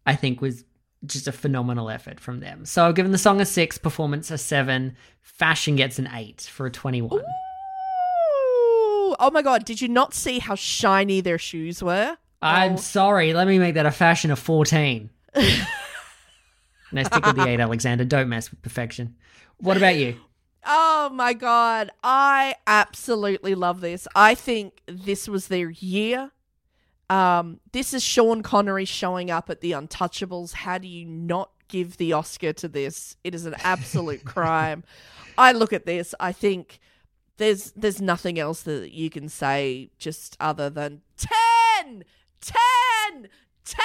[0.06, 0.64] I think was
[1.06, 2.66] just a phenomenal effort from them.
[2.66, 6.66] So I've given the song a six, performance a seven, fashion gets an eight for
[6.66, 7.20] a twenty-one.
[7.20, 9.66] Ooh, oh my god!
[9.66, 12.18] Did you not see how shiny their shoes were?
[12.42, 12.78] I'm Oh.
[12.78, 15.10] sorry, let me make that a fashion of fourteen.
[15.36, 18.06] no, stick with the eight, Alexander.
[18.06, 19.16] Don't mess with perfection.
[19.58, 20.18] What about you?
[20.66, 24.08] Oh my god, I absolutely love this.
[24.16, 26.32] I think this was their year.
[27.10, 30.54] Um, this is Sean Connery showing up at the Untouchables.
[30.54, 33.16] How do you not give the Oscar to this?
[33.24, 34.84] It is an absolute crime.
[35.38, 36.80] I look at this, I think
[37.38, 42.04] there's there's nothing else that you can say just other than 10
[42.42, 43.30] 10
[43.66, 43.78] 10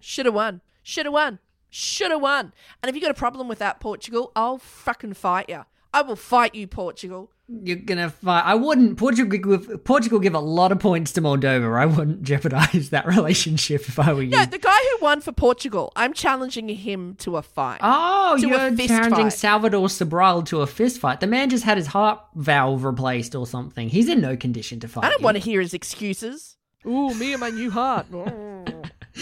[0.00, 2.52] should have won should have won should have won
[2.82, 5.64] and if you got a problem with that portugal i'll fucking fight you
[5.94, 8.44] i will fight you portugal You're gonna fight.
[8.46, 8.96] I wouldn't.
[8.96, 11.76] Portugal give Portugal give a lot of points to Moldova.
[11.76, 14.30] I wouldn't jeopardize that relationship if I were you.
[14.30, 18.46] no the guy who won for portugal i'm challenging him to a fight Oh, to
[18.46, 19.32] you're challenging fight.
[19.32, 21.18] Salvador Sobral to a fist fight.
[21.18, 23.88] The man just had his heart valve replaced or something.
[23.88, 25.04] He's in no condition to fight.
[25.06, 25.24] i don't you.
[25.24, 28.06] want to hear his excuses Ooh, me and my new heart.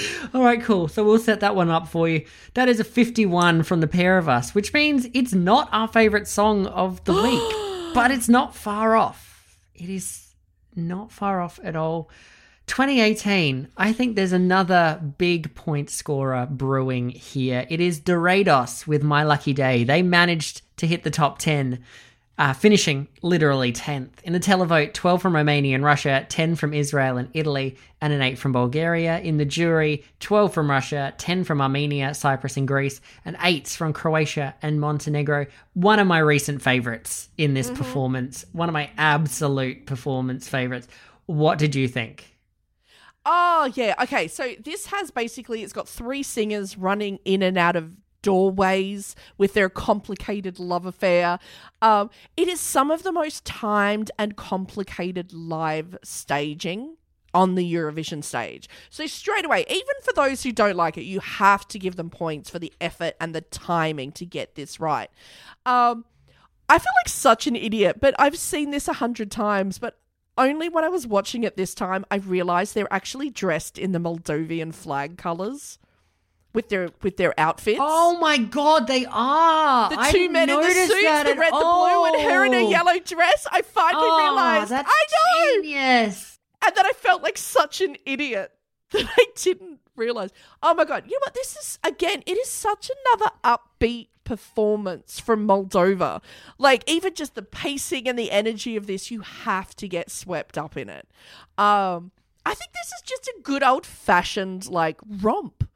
[0.35, 0.89] All right, cool.
[0.89, 2.25] So we'll set that one up for you.
[2.55, 6.29] That is a 51 from the pair of us, which means it's not our favorite
[6.29, 9.59] song of the week, but it's not far off.
[9.75, 10.29] It is
[10.75, 12.11] not far off at all.
[12.67, 17.67] 2018, I think there's another big point scorer brewing here.
[17.71, 19.85] It is DoReDoS with My Lucky Day.
[19.85, 21.83] They managed to hit the top 10,
[22.39, 24.20] uh, finishing literally 10th.
[24.22, 28.22] In the televote, 12 from Romania and Russia, 10 from Israel and Italy, and an
[28.22, 29.18] 8 from Bulgaria.
[29.18, 33.93] In the jury, 12 from Russia, 10 from Armenia, Cyprus, and Greece, and 8 from
[33.93, 35.47] Croatia and Montenegro.
[35.74, 40.86] One of my recent favorites in this performance, one of my absolute performance favorites.
[41.26, 42.39] What did you think?
[43.26, 44.28] Oh yeah, okay.
[44.28, 47.93] So this has basically it's got three singers running in and out of
[48.23, 51.39] doorways with their complicated love affair.
[51.83, 56.97] Um, it is some of the most timed and complicated live staging
[57.35, 58.69] on the Eurovision stage.
[58.91, 62.11] So straight away, even for those who don't like it, you have to give them
[62.11, 65.11] points for the effort and the timing to get this right.
[65.66, 66.05] Um,
[66.69, 69.99] I feel like such an idiot, but I've seen this a hundred times, but
[70.37, 73.99] only when I was watching it this time, I realized they're actually dressed in the
[73.99, 75.79] Moldovan flag colors
[76.59, 77.79] with their with their outfits.
[77.81, 79.91] Oh my god, they are!
[79.91, 82.45] the I two didn't men in the suits, that the red, the blue, and her
[82.47, 83.47] in a yellow dress.
[83.53, 84.73] I finally Oh, realized.
[84.73, 86.41] That's I know, genius.
[86.67, 88.51] and then I felt like such an idiot
[88.91, 90.31] that I didn't realize.
[90.61, 91.05] Oh my god!
[91.07, 91.35] You know what?
[91.35, 92.25] This is again.
[92.27, 96.21] It is such another upbeat performance from Moldova.
[96.59, 100.59] Like even just the pacing and the energy of this, you have to get swept
[100.59, 101.07] up in it.
[101.57, 102.11] Um,
[102.45, 105.68] I think this is just a good old fashioned like romp.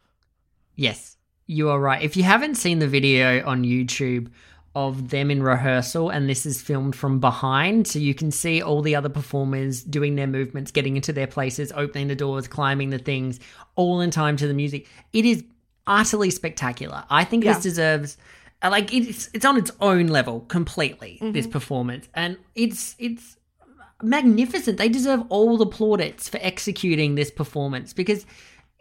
[0.77, 1.17] Yes,
[1.47, 2.03] you are right.
[2.03, 4.29] If you haven't seen the video on YouTube
[4.75, 8.81] of them in rehearsal, and this is filmed from behind, so you can see all
[8.81, 12.99] the other performers doing their movements, getting into their places, opening the doors, climbing the
[12.99, 13.39] things,
[13.77, 14.89] all in time to the music.
[15.13, 15.45] It is
[15.87, 17.05] utterly spectacular.
[17.11, 17.53] I think Yeah.
[17.55, 18.17] this deserves.
[18.63, 21.19] uh, Like it's it's on its own level completely.
[21.21, 23.37] This performance, and it's it's
[24.03, 24.79] magnificent.
[24.79, 28.25] They deserve all the plaudits for executing this performance because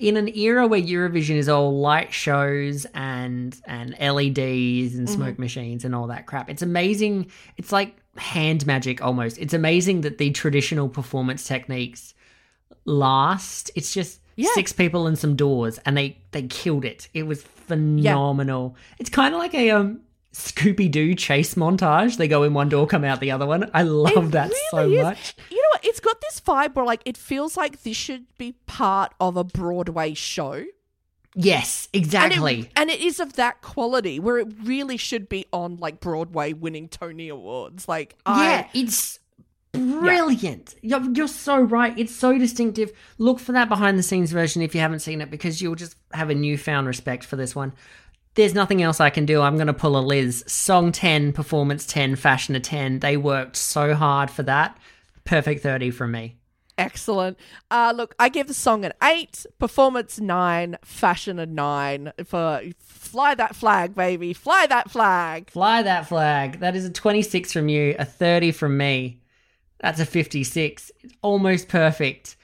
[0.01, 5.85] in an era where Eurovision is all light shows and and LEDs and smoke machines
[5.85, 7.29] and all that crap, it's amazing.
[7.57, 9.37] It's like hand magic almost.
[9.37, 12.13] It's amazing that the traditional performance techniques
[12.85, 13.69] last.
[13.75, 14.49] It's just Yeah.
[14.53, 17.07] six people and some doors, and they they killed it.
[17.13, 18.75] It was phenomenal.
[18.99, 20.01] It's kind of like a um.
[20.33, 22.17] Scooby Doo chase montage.
[22.17, 23.69] They go in one door, come out the other one.
[23.73, 25.01] I love It that so is.
[25.03, 25.35] much.
[25.49, 25.85] You know what?
[25.85, 29.43] It's got this vibe where like it feels like this should be part of a
[29.43, 30.63] Broadway show.
[31.33, 32.59] Yes, And exactly.
[32.61, 36.51] it, and it is of that quality where it really should be on like Broadway
[36.51, 37.87] winning Tony Awards.
[37.87, 39.19] Like yeah, I it's
[39.71, 40.75] brilliant.
[40.81, 41.97] You're, you're so right.
[41.97, 42.91] It's so distinctive.
[43.17, 45.95] Look for that behind the scenes version if you haven't seen it because you'll just
[46.13, 47.73] have a newfound respect for this one.
[48.35, 49.41] There's nothing else I can do.
[49.41, 50.43] I'm going to pull a Liz.
[50.47, 52.99] Song 10, performance 10, fashion a 10.
[52.99, 54.77] They worked so hard for that.
[55.25, 56.37] perfect 30 from me.
[56.77, 57.37] Excellent.
[57.69, 62.11] Uh, look, I give the song an eight, performance nine, fashion a nine.
[62.25, 65.51] For fly that flag, baby, fly that flag.
[65.51, 66.59] Fly that flag.
[66.59, 69.21] That is a 26 from you, a 30 from me.
[69.79, 70.91] That's a 56.
[71.03, 72.35] It's almost perfect.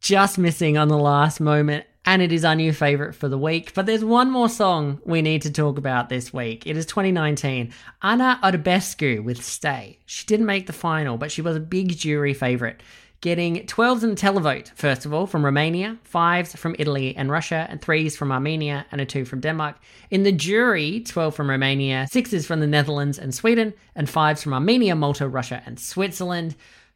[0.00, 1.86] Just missing on the last moment.
[2.06, 3.74] And it is our new favorite for the week.
[3.74, 6.64] But there's one more song we need to talk about this week.
[6.64, 7.72] It is 2019.
[8.00, 9.98] Anna Orbescu with Stay.
[10.06, 12.80] She didn't make the final, but she was a big jury favorite
[13.20, 17.66] getting 12s in the televote, first of all, from Romania, 5s from Italy and Russia,
[17.68, 19.76] and 3s from Armenia, and a 2 from Denmark.
[20.10, 24.54] In the jury, 12 from Romania, 6s from the Netherlands and Sweden, and 5s from
[24.54, 26.54] Armenia, Malta, Russia, and Switzerland.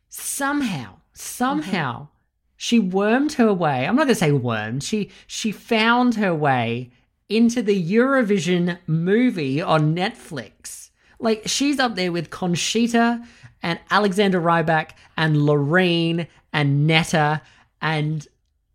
[0.08, 2.19] Somehow, somehow, mm-hmm.
[2.62, 3.86] She wormed her way.
[3.86, 4.82] I'm not going to say wormed.
[4.82, 6.90] She she found her way
[7.30, 10.90] into the Eurovision movie on Netflix.
[11.18, 13.24] Like she's up there with Conchita
[13.62, 17.40] and Alexander Rybak and Loreen and Netta.
[17.80, 18.28] And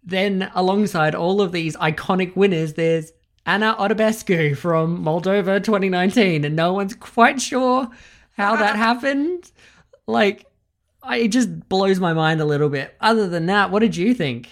[0.03, 3.11] then alongside all of these iconic winners, there's
[3.45, 6.43] Anna Orbescu from Moldova 2019.
[6.43, 7.87] And no one's quite sure
[8.35, 9.51] how that happened.
[10.07, 10.47] Like,
[11.13, 12.95] it just blows my mind a little bit.
[13.01, 14.49] Other than that, what did you think?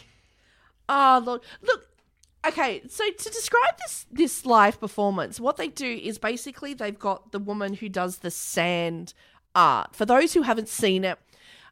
[0.89, 1.87] Oh, look, look.
[2.45, 7.31] Okay, so to describe this this live performance, what they do is basically they've got
[7.31, 9.13] the woman who does the sand
[9.55, 9.95] art.
[9.95, 11.17] For those who haven't seen it,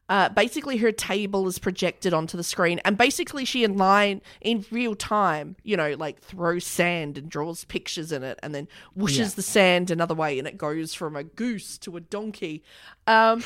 [0.07, 4.65] uh, basically her table is projected onto the screen, and basically she in line in
[4.71, 8.67] real time, you know, like throws sand and draws pictures in it, and then
[8.97, 9.35] whooshes yeah.
[9.35, 12.63] the sand another way, and it goes from a goose to a donkey.
[13.07, 13.43] Um,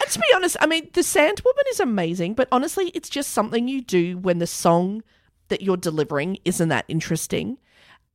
[0.00, 3.32] and to be honest, I mean, the Sand Woman is amazing, but honestly, it's just
[3.32, 5.02] something you do when the song
[5.48, 7.58] that you're delivering isn't that interesting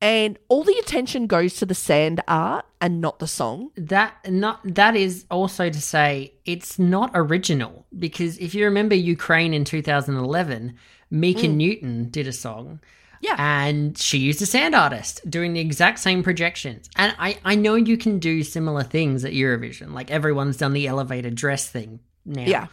[0.01, 3.71] and all the attention goes to the sand art and not the song.
[3.75, 9.53] That not that is also to say it's not original because if you remember Ukraine
[9.53, 10.75] in 2011,
[11.09, 11.55] Mika mm.
[11.55, 12.81] Newton did a song.
[13.25, 13.35] Yeah.
[13.37, 16.89] And she used a sand artist doing the exact same projections.
[16.95, 19.93] And I, I know you can do similar things at Eurovision.
[19.93, 22.43] Like everyone's done the elevated dress thing now.
[22.43, 22.67] Yeah.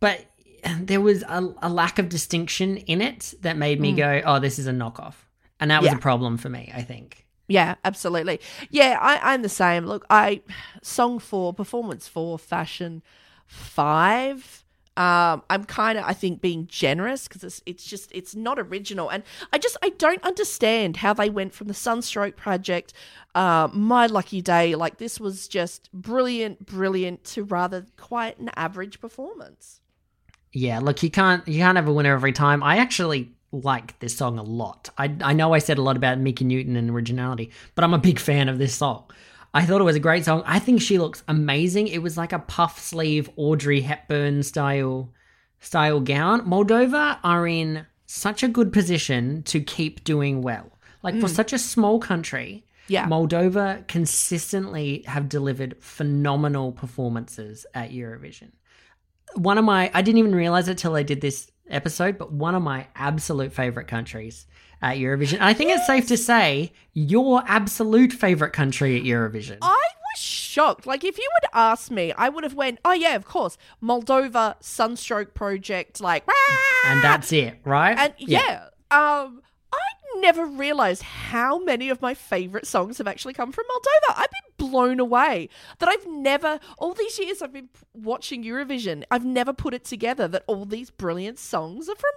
[0.00, 0.26] But
[0.80, 3.96] there was a, a lack of distinction in it that made me mm.
[3.98, 5.14] go, oh, this is a knockoff.
[5.60, 5.96] And that was yeah.
[5.96, 7.24] a problem for me, I think.
[7.46, 8.40] Yeah, absolutely.
[8.70, 9.86] Yeah, I, I'm the same.
[9.86, 10.42] Look, I
[10.82, 13.02] song four, performance four, fashion
[13.46, 14.64] five.
[14.98, 19.08] Um, I'm kind of, I think, being generous because it's, it's just, it's not original,
[19.08, 19.22] and
[19.52, 22.92] I just, I don't understand how they went from the Sunstroke project,
[23.36, 29.00] uh, My Lucky Day, like this was just brilliant, brilliant, to rather quite an average
[29.00, 29.80] performance.
[30.52, 32.64] Yeah, look, you can't, you can't have a winner every time.
[32.64, 34.90] I actually like this song a lot.
[34.98, 37.98] I, I know I said a lot about Mika Newton and originality, but I'm a
[37.98, 39.04] big fan of this song.
[39.58, 40.44] I thought it was a great song.
[40.46, 41.88] I think she looks amazing.
[41.88, 45.12] It was like a puff sleeve Audrey Hepburn style
[45.58, 46.42] style gown.
[46.42, 50.78] Moldova are in such a good position to keep doing well.
[51.02, 51.20] Like mm.
[51.20, 53.06] for such a small country, yeah.
[53.06, 58.52] Moldova consistently have delivered phenomenal performances at Eurovision.
[59.34, 62.54] One of my I didn't even realize it till I did this episode, but one
[62.54, 64.46] of my absolute favorite countries
[64.82, 65.34] at Eurovision.
[65.34, 65.80] And I think yes.
[65.80, 69.58] it's safe to say your absolute favorite country at Eurovision.
[69.62, 69.66] I
[70.14, 70.86] was shocked.
[70.86, 74.56] Like if you would ask me, I would have went, "Oh yeah, of course, Moldova
[74.60, 76.24] Sunstroke Project." Like,
[76.86, 77.98] and that's it, right?
[77.98, 83.34] And yeah, yeah um, I never realized how many of my favorite songs have actually
[83.34, 84.14] come from Moldova.
[84.16, 85.48] I've been blown away
[85.78, 90.26] that I've never, all these years I've been watching Eurovision, I've never put it together
[90.28, 92.10] that all these brilliant songs are from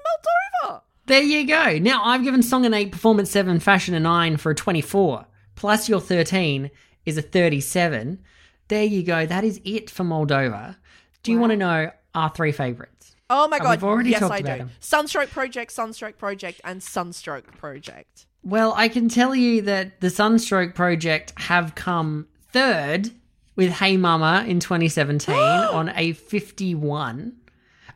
[0.65, 0.81] Moldova.
[1.05, 1.77] There you go.
[1.79, 5.25] Now I've given Song an 8, Performance 7, Fashion a 9 for a 24.
[5.55, 6.71] Plus your 13
[7.05, 8.19] is a 37.
[8.67, 9.25] There you go.
[9.25, 10.77] That is it for Moldova.
[11.23, 11.41] Do you wow.
[11.41, 13.15] want to know our three favorites?
[13.29, 13.69] Oh my god!
[13.69, 14.57] We've already yes, talked I about do.
[14.59, 14.71] them.
[14.81, 18.25] Sunstroke Project, Sunstroke Project, and Sunstroke Project.
[18.43, 23.11] Well, I can tell you that the Sunstroke Project have come third
[23.55, 27.37] with Hey Mama in 2017 on a 51.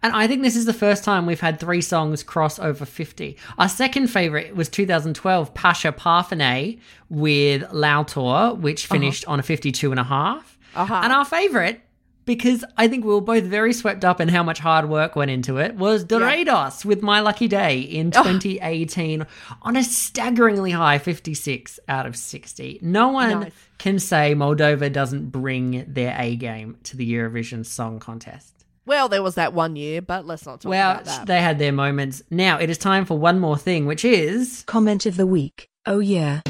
[0.05, 3.37] And I think this is the first time we've had three songs cross over 50.
[3.57, 6.79] Our second favorite was 2012 Pasha Parfeni
[7.09, 8.93] with Lăutar, which uh-huh.
[8.93, 9.33] finished uh-huh.
[9.33, 10.59] on a 52 and a half.
[10.75, 11.01] Uh-huh.
[11.03, 11.81] And our favorite
[12.25, 15.31] because I think we were both very swept up in how much hard work went
[15.31, 16.87] into it, was DoReDoS yeah.
[16.87, 19.25] with My Lucky Day in 2018 oh.
[19.61, 22.79] on a staggeringly high 56 out of 60.
[22.81, 23.51] No one nice.
[23.77, 28.54] can say Moldova doesn't bring their A game to the Eurovision Song Contest.
[28.87, 31.17] Well, there was that one year, but let's not talk well, about that.
[31.17, 32.21] Well, they had their moments.
[32.29, 34.63] Now it is time for one more thing, which is.
[34.67, 35.69] Comment of the week.
[35.87, 36.41] Oh, yeah.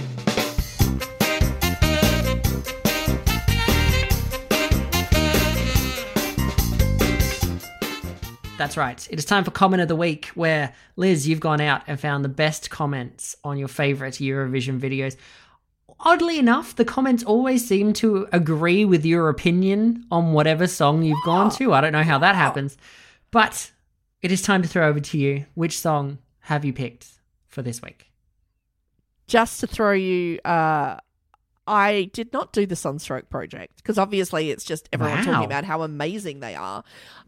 [8.57, 9.07] That's right.
[9.09, 12.25] It is time for comment of the week, where Liz, you've gone out and found
[12.25, 15.15] the best comments on your favorite Eurovision videos.
[16.01, 21.23] Oddly enough, the comments always seem to agree with your opinion on whatever song you've
[21.25, 21.73] gone to.
[21.73, 22.77] I don't know how that happens,
[23.31, 23.71] but
[24.21, 25.45] it is time to throw over to you.
[25.55, 27.07] Which song have you picked
[27.47, 28.11] for this week?
[29.27, 30.97] just to throw you uh
[31.65, 35.23] I did not do the Sunstroke project because obviously it's just everyone Wow.
[35.23, 36.83] talking about how amazing they are.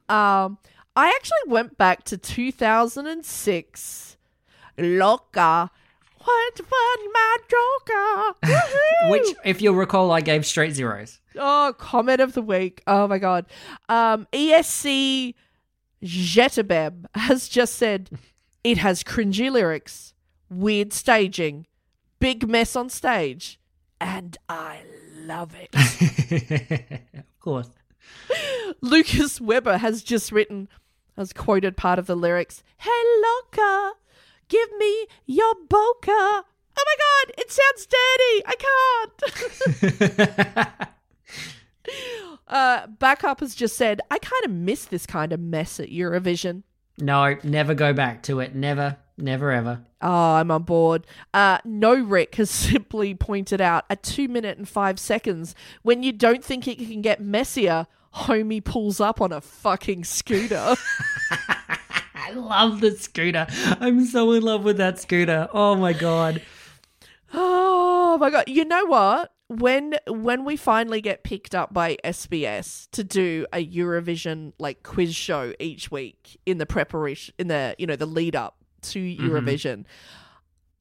[0.08, 0.60] Um,
[0.96, 4.18] I actually went back to 2006.
[4.78, 5.72] Loca,
[6.28, 9.10] what one my joker?
[9.12, 11.20] Which, if you'll recall, I gave straight zeros.
[11.38, 12.84] Oh, comment of the week.
[12.86, 13.46] Oh my god.
[13.88, 15.36] Um, ESC
[16.04, 18.10] Jetebeb has just said
[18.64, 20.14] it has cringy lyrics,
[20.50, 21.66] weird staging,
[22.20, 23.60] big mess on stage,
[24.02, 24.82] and I
[25.16, 27.02] love it.
[27.14, 27.70] of course.
[28.82, 30.68] Lucas Weber has just written,
[31.16, 33.94] has quoted part of the lyrics, Hey Loca,
[34.50, 36.44] give me your boca.
[36.80, 38.44] Oh my god, it sounds dirty.
[38.46, 38.56] I
[40.68, 40.90] can't.
[42.48, 46.64] uh, Backup has just said, I kind of miss this kind of mess at Eurovision.
[47.00, 48.56] No, never go back to it.
[48.56, 49.82] Never, never, ever.
[50.02, 51.06] Oh, I'm on board.
[51.34, 56.12] Uh, no Rick has simply pointed out a two minute and five seconds when you
[56.12, 60.76] don't think it can get messier, homie pulls up on a fucking scooter.
[62.28, 63.48] I love the scooter.
[63.80, 65.48] I'm so in love with that scooter.
[65.54, 66.42] Oh my god.
[67.34, 68.46] Oh my god!
[68.48, 69.32] You know what?
[69.50, 75.16] When when we finally get picked up by SBS to do a Eurovision like quiz
[75.16, 79.86] show each week in the preparation in the you know the lead up to Eurovision,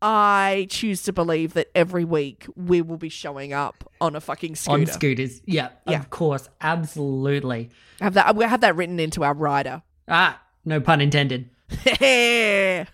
[0.03, 4.57] I choose to believe that every week we will be showing up on a fucking
[4.57, 4.81] scooter.
[4.81, 5.41] On scooters.
[5.47, 5.99] Yeah, Yeah.
[6.01, 6.49] of course.
[6.61, 7.71] Absolutely.
[8.01, 9.83] have that we have that written into our rider.
[10.09, 11.49] Ah, no pun intended.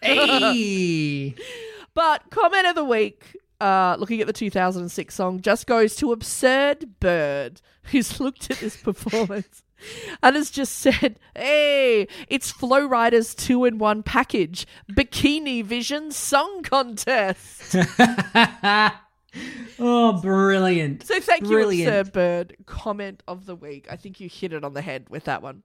[0.02, 1.34] Hey!
[1.94, 7.00] But comment of the week, uh, looking at the 2006 song, just goes to Absurd
[7.00, 9.62] Bird, who's looked at this performance
[10.22, 16.62] and has just said, "Hey, it's Flo Rida's two in one package, Bikini Vision Song
[16.62, 17.76] Contest."
[19.78, 21.06] oh, brilliant.
[21.06, 21.88] So thank you, Brilliant.
[21.88, 22.56] Absurd Bird.
[22.66, 23.86] Comment of the week.
[23.90, 25.62] I think you hit it on the head with that one.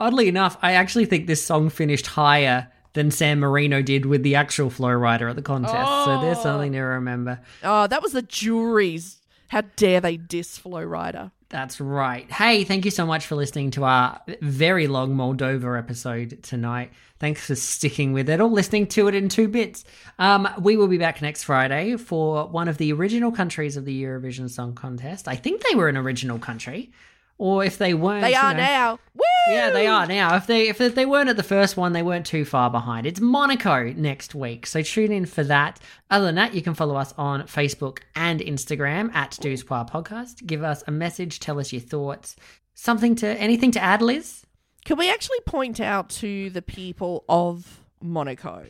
[0.00, 4.34] Oddly enough, I actually think this song finished higher than San Marino did with the
[4.36, 6.04] actual Flo Rida at the contest.
[6.04, 7.40] So there's something to remember.
[7.62, 9.16] Oh, that was the jury's.
[9.48, 11.32] How dare they diss Flo Rida?
[11.48, 12.30] That's right.
[12.30, 16.92] Hey, thank you so much for listening to our very long Moldova episode tonight.
[17.18, 19.84] Thanks for sticking with it or listening to it in two bits.
[20.18, 24.02] Um, we will be back next Friday for one of the original countries of the
[24.04, 25.26] Eurovision Song Contest.
[25.26, 26.92] I think they were an original country,
[27.38, 28.98] or if they weren't, They you are know- now.
[29.14, 29.22] Woo!
[29.48, 30.36] Yeah, they are now.
[30.36, 33.06] If they if they weren't at the first one, they weren't too far behind.
[33.06, 35.80] It's Monaco next week, so tune in for that.
[36.10, 40.46] Other than that, you can follow us on Facebook and Instagram at Do Squire Podcast.
[40.46, 42.36] Give us a message, tell us your thoughts.
[42.74, 44.44] Something to anything to add, Liz?
[44.84, 48.66] Can we actually point out to the people of Monaco?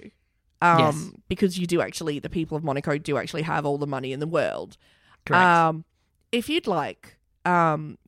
[0.61, 1.11] Um, Yes.
[1.29, 4.21] Because you do actually, the people of Monaco do actually have all the money in
[4.21, 4.77] the world.
[5.27, 5.45] Correct.
[5.45, 5.85] Um,
[6.33, 7.99] if you'd like, um,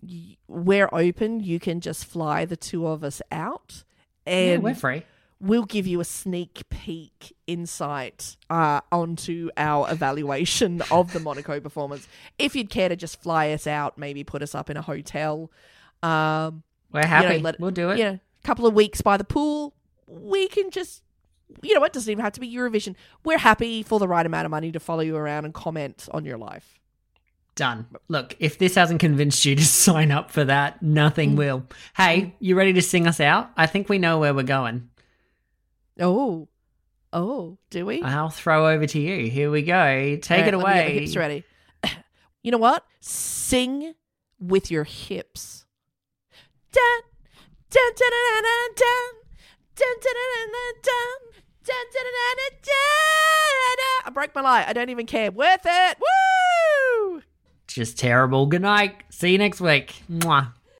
[0.48, 1.40] we're open.
[1.40, 3.84] You can just fly the two of us out,
[4.26, 5.02] yeah, and we're free.
[5.40, 12.06] we'll give you a sneak peek insight uh, onto our evaluation of the Monaco performance.
[12.38, 15.50] If you'd care to just fly us out, maybe put us up in a hotel.
[16.02, 16.62] Um,
[16.92, 17.34] We're happy.
[17.34, 17.98] you know, let- we'll do it.
[17.98, 19.74] You know, a couple of weeks by the pool,
[20.06, 21.02] we can just,
[21.62, 22.94] you know, what doesn't even have to be Eurovision.
[23.24, 26.24] We're happy for the right amount of money to follow you around and comment on
[26.24, 26.79] your life.
[27.60, 27.86] Done.
[28.08, 31.66] Look, if this hasn't convinced you to sign up for that, nothing will.
[31.94, 33.50] Hey, you ready to sing us out?
[33.54, 34.88] I think we know where we're going.
[36.00, 36.48] Oh,
[37.12, 38.00] oh, do we?
[38.00, 39.30] I'll throw over to you.
[39.30, 40.16] Here we go.
[40.22, 41.00] Take it me get away.
[41.00, 41.44] hips ready.
[42.42, 42.82] you know what?
[43.00, 43.92] Sing
[44.38, 45.66] with your hips.
[46.72, 46.82] Dun,
[47.68, 48.42] dun, dun, dun,
[48.74, 49.04] dun,
[49.76, 50.16] dun, dun,
[50.82, 51.04] dun,
[51.66, 52.70] dun, dun, dun.
[54.06, 54.64] I broke my lie.
[54.66, 55.30] I don't even care.
[55.30, 55.98] Worth it.
[56.00, 57.20] Woo!
[57.74, 58.46] Just terrible.
[58.46, 59.02] Good night.
[59.10, 60.02] See you next week.
[60.10, 60.52] Mwah.